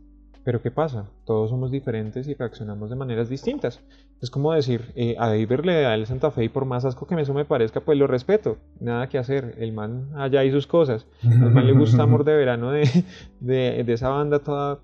Pero 0.46 0.62
¿qué 0.62 0.70
pasa? 0.70 1.10
Todos 1.26 1.50
somos 1.50 1.72
diferentes 1.72 2.28
y 2.28 2.36
reaccionamos 2.36 2.92
de 2.92 2.96
maneras 2.96 3.30
distintas. 3.30 3.80
Es 4.22 4.30
como 4.30 4.54
decir, 4.54 4.92
eh, 4.96 5.16
a 5.18 5.30
David 5.30 5.62
le 5.64 5.82
da 5.82 5.96
el 5.96 6.06
Santa 6.06 6.30
Fe 6.30 6.44
y 6.44 6.50
por 6.50 6.66
más 6.66 6.86
asco 6.86 7.08
que 7.08 7.20
eso 7.20 7.34
me 7.34 7.46
parezca, 7.46 7.82
pues 7.82 7.98
lo 7.98 8.06
respeto. 8.06 8.58
Nada 8.80 9.10
que 9.10 9.18
hacer. 9.18 9.56
El 9.58 9.74
man 9.74 10.12
allá 10.16 10.44
y 10.44 10.52
sus 10.52 10.68
cosas. 10.68 11.08
Al 11.24 11.52
man 11.52 11.66
le 11.66 11.74
gusta 11.74 12.04
Amor 12.04 12.24
de 12.24 12.36
Verano 12.36 12.70
de, 12.72 13.04
de, 13.40 13.92
esa 13.92 14.10
banda 14.10 14.38
toda 14.38 14.80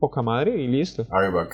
poca 0.00 0.22
madre 0.22 0.60
y 0.60 0.66
listo. 0.66 1.06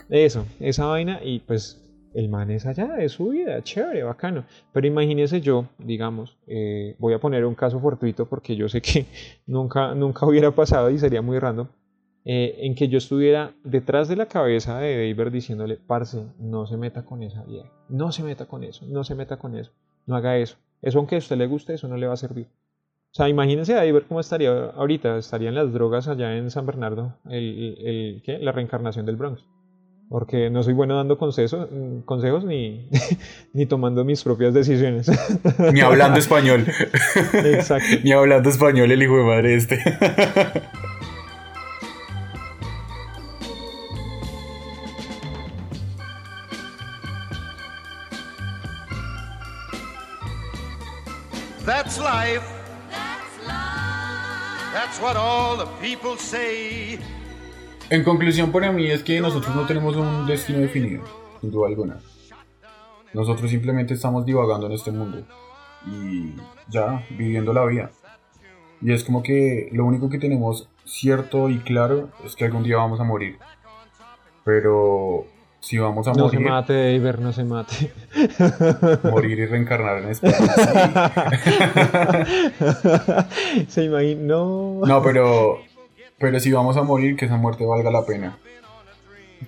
Eso, 0.08 0.46
esa 0.58 0.86
vaina 0.86 1.20
y 1.22 1.40
pues 1.40 1.85
el 2.14 2.28
man 2.28 2.50
es 2.50 2.66
allá 2.66 2.86
de 2.94 3.08
su 3.08 3.28
vida, 3.28 3.62
chévere, 3.62 4.02
bacano. 4.02 4.44
Pero 4.72 4.86
imagínese 4.86 5.40
yo, 5.40 5.66
digamos, 5.78 6.36
eh, 6.46 6.96
voy 6.98 7.14
a 7.14 7.20
poner 7.20 7.44
un 7.44 7.54
caso 7.54 7.80
fortuito 7.80 8.26
porque 8.26 8.56
yo 8.56 8.68
sé 8.68 8.80
que 8.80 9.06
nunca, 9.46 9.94
nunca 9.94 10.26
hubiera 10.26 10.50
pasado 10.50 10.90
y 10.90 10.98
sería 10.98 11.22
muy 11.22 11.38
random, 11.38 11.68
eh, 12.24 12.56
en 12.60 12.74
que 12.74 12.88
yo 12.88 12.98
estuviera 12.98 13.54
detrás 13.64 14.08
de 14.08 14.16
la 14.16 14.26
cabeza 14.26 14.78
de 14.78 15.14
David 15.14 15.32
diciéndole, 15.32 15.76
parce, 15.76 16.24
no 16.38 16.66
se 16.66 16.76
meta 16.76 17.04
con 17.04 17.22
esa 17.22 17.44
vida, 17.44 17.64
no 17.88 18.10
se 18.12 18.22
meta 18.22 18.46
con 18.46 18.64
eso, 18.64 18.86
no 18.86 19.04
se 19.04 19.14
meta 19.14 19.36
con 19.36 19.56
eso, 19.56 19.72
no 20.06 20.16
haga 20.16 20.36
eso. 20.38 20.56
Eso 20.82 20.98
aunque 20.98 21.16
a 21.16 21.18
usted 21.18 21.36
le 21.36 21.46
guste, 21.46 21.74
eso 21.74 21.88
no 21.88 21.96
le 21.96 22.06
va 22.06 22.14
a 22.14 22.18
servir. 22.18 22.46
O 23.10 23.14
sea, 23.16 23.28
imagínense 23.28 23.72
a 23.74 23.76
David 23.76 24.02
cómo 24.08 24.20
estaría 24.20 24.70
ahorita, 24.70 25.16
estarían 25.16 25.54
las 25.54 25.72
drogas 25.72 26.08
allá 26.08 26.36
en 26.36 26.50
San 26.50 26.66
Bernardo, 26.66 27.14
el, 27.30 27.76
el, 27.78 28.22
¿qué? 28.24 28.38
la 28.38 28.52
reencarnación 28.52 29.06
del 29.06 29.16
Bronx 29.16 29.46
porque 30.08 30.50
no 30.50 30.62
soy 30.62 30.74
bueno 30.74 30.96
dando 30.96 31.18
consejos, 31.18 31.68
consejos 32.04 32.44
ni, 32.44 32.88
ni 33.52 33.66
tomando 33.66 34.04
mis 34.04 34.22
propias 34.22 34.54
decisiones. 34.54 35.10
Ni 35.72 35.80
hablando 35.80 36.18
español. 36.18 36.64
Exacto. 37.32 37.96
ni 38.04 38.12
hablando 38.12 38.48
español 38.48 38.90
el 38.90 39.02
hijo 39.02 39.16
de 39.16 39.24
madre 39.24 39.54
este. 39.54 39.82
That's 51.64 51.98
life. 51.98 52.44
That's 52.90 53.38
life. 53.44 54.72
That's 54.72 55.00
what 55.00 55.16
all 55.16 55.56
the 55.56 55.66
people 55.80 56.16
say. 56.16 57.00
En 57.88 58.02
conclusión 58.02 58.50
para 58.50 58.72
mí 58.72 58.90
es 58.90 59.04
que 59.04 59.20
nosotros 59.20 59.54
no 59.54 59.66
tenemos 59.66 59.96
un 59.96 60.26
destino 60.26 60.58
definido, 60.58 61.04
sin 61.40 61.50
duda 61.50 61.68
alguna. 61.68 61.98
Nosotros 63.14 63.50
simplemente 63.50 63.94
estamos 63.94 64.26
divagando 64.26 64.66
en 64.66 64.72
este 64.72 64.90
mundo 64.90 65.24
y 65.86 66.34
ya, 66.68 67.04
viviendo 67.10 67.52
la 67.52 67.64
vida. 67.64 67.90
Y 68.82 68.92
es 68.92 69.04
como 69.04 69.22
que 69.22 69.68
lo 69.72 69.84
único 69.84 70.10
que 70.10 70.18
tenemos 70.18 70.68
cierto 70.84 71.48
y 71.48 71.58
claro 71.58 72.10
es 72.24 72.34
que 72.34 72.44
algún 72.44 72.64
día 72.64 72.76
vamos 72.76 73.00
a 73.00 73.04
morir. 73.04 73.38
Pero 74.44 75.26
si 75.60 75.78
vamos 75.78 76.08
a 76.08 76.12
morir. 76.12 76.24
No 76.24 76.30
se 76.30 76.40
mate, 76.40 76.92
Iber, 76.92 77.20
no 77.20 77.32
se 77.32 77.44
mate. 77.44 77.92
Morir 79.10 79.38
y 79.38 79.46
reencarnar 79.46 79.98
en 79.98 80.10
España. 80.10 80.36
se 83.68 83.84
imagina. 83.84 84.22
No. 84.22 84.80
No, 84.84 85.02
pero 85.02 85.60
pero 86.18 86.40
si 86.40 86.52
vamos 86.52 86.76
a 86.76 86.82
morir, 86.82 87.16
que 87.16 87.26
esa 87.26 87.36
muerte 87.36 87.66
valga 87.66 87.90
la 87.90 88.06
pena. 88.06 88.38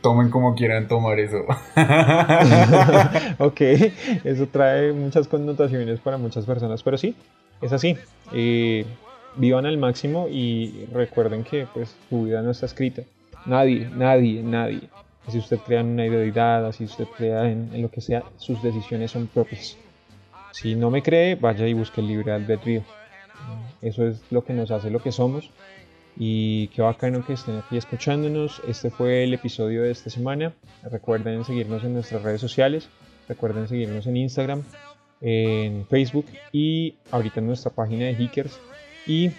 Tomen 0.02 0.30
como 0.30 0.54
quieran 0.54 0.86
tomar 0.86 1.18
eso. 1.18 1.38
ok, 3.38 3.60
eso 4.24 4.46
trae 4.48 4.92
muchas 4.92 5.28
connotaciones 5.28 5.98
para 6.00 6.18
muchas 6.18 6.44
personas, 6.44 6.82
pero 6.82 6.98
sí, 6.98 7.16
es 7.62 7.72
así. 7.72 7.96
Eh, 8.32 8.84
vivan 9.36 9.64
al 9.64 9.78
máximo 9.78 10.28
y 10.28 10.86
recuerden 10.92 11.42
que 11.42 11.66
pues 11.72 11.96
su 12.10 12.24
vida 12.24 12.42
no 12.42 12.50
está 12.50 12.66
escrita. 12.66 13.02
Nadie, 13.46 13.88
nadie, 13.94 14.42
nadie. 14.42 14.82
Si 15.28 15.38
usted 15.38 15.58
crea 15.58 15.80
en 15.80 15.86
una 15.86 16.06
idealidad, 16.06 16.70
si 16.72 16.84
usted 16.84 17.06
crea 17.16 17.50
en, 17.50 17.70
en, 17.72 17.82
lo 17.82 17.90
que 17.90 18.02
sea, 18.02 18.24
sus 18.36 18.62
decisiones 18.62 19.10
son 19.10 19.26
propias. 19.26 19.78
Si 20.52 20.74
no 20.74 20.90
me 20.90 21.02
cree, 21.02 21.34
vaya 21.34 21.66
y 21.66 21.72
busque 21.72 22.02
el 22.02 22.08
libre 22.08 22.32
albedrío. 22.32 22.82
Eso 23.80 24.06
es 24.06 24.20
lo 24.30 24.44
que 24.44 24.52
nos 24.52 24.70
hace 24.70 24.90
lo 24.90 25.00
que 25.00 25.12
somos 25.12 25.50
y 26.18 26.66
qué 26.68 26.82
bacano 26.82 27.24
que 27.24 27.34
estén 27.34 27.58
aquí 27.58 27.76
escuchándonos. 27.76 28.60
Este 28.66 28.90
fue 28.90 29.22
el 29.22 29.34
episodio 29.34 29.82
de 29.82 29.92
esta 29.92 30.10
semana. 30.10 30.52
Recuerden 30.90 31.44
seguirnos 31.44 31.84
en 31.84 31.94
nuestras 31.94 32.22
redes 32.22 32.40
sociales. 32.40 32.88
Recuerden 33.28 33.68
seguirnos 33.68 34.06
en 34.06 34.16
Instagram, 34.16 34.64
en 35.20 35.86
Facebook 35.86 36.26
y 36.50 36.96
ahorita 37.12 37.38
en 37.38 37.46
nuestra 37.46 37.70
página 37.70 38.06
de 38.06 38.12
Hickers. 38.12 38.58
Y 39.06 39.30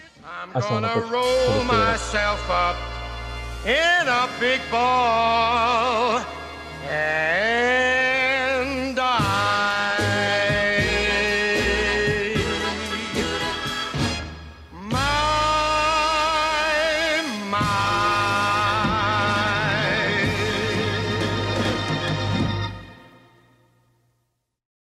hasta 0.53 0.77
una 0.77 0.93
próxima. 0.93 1.97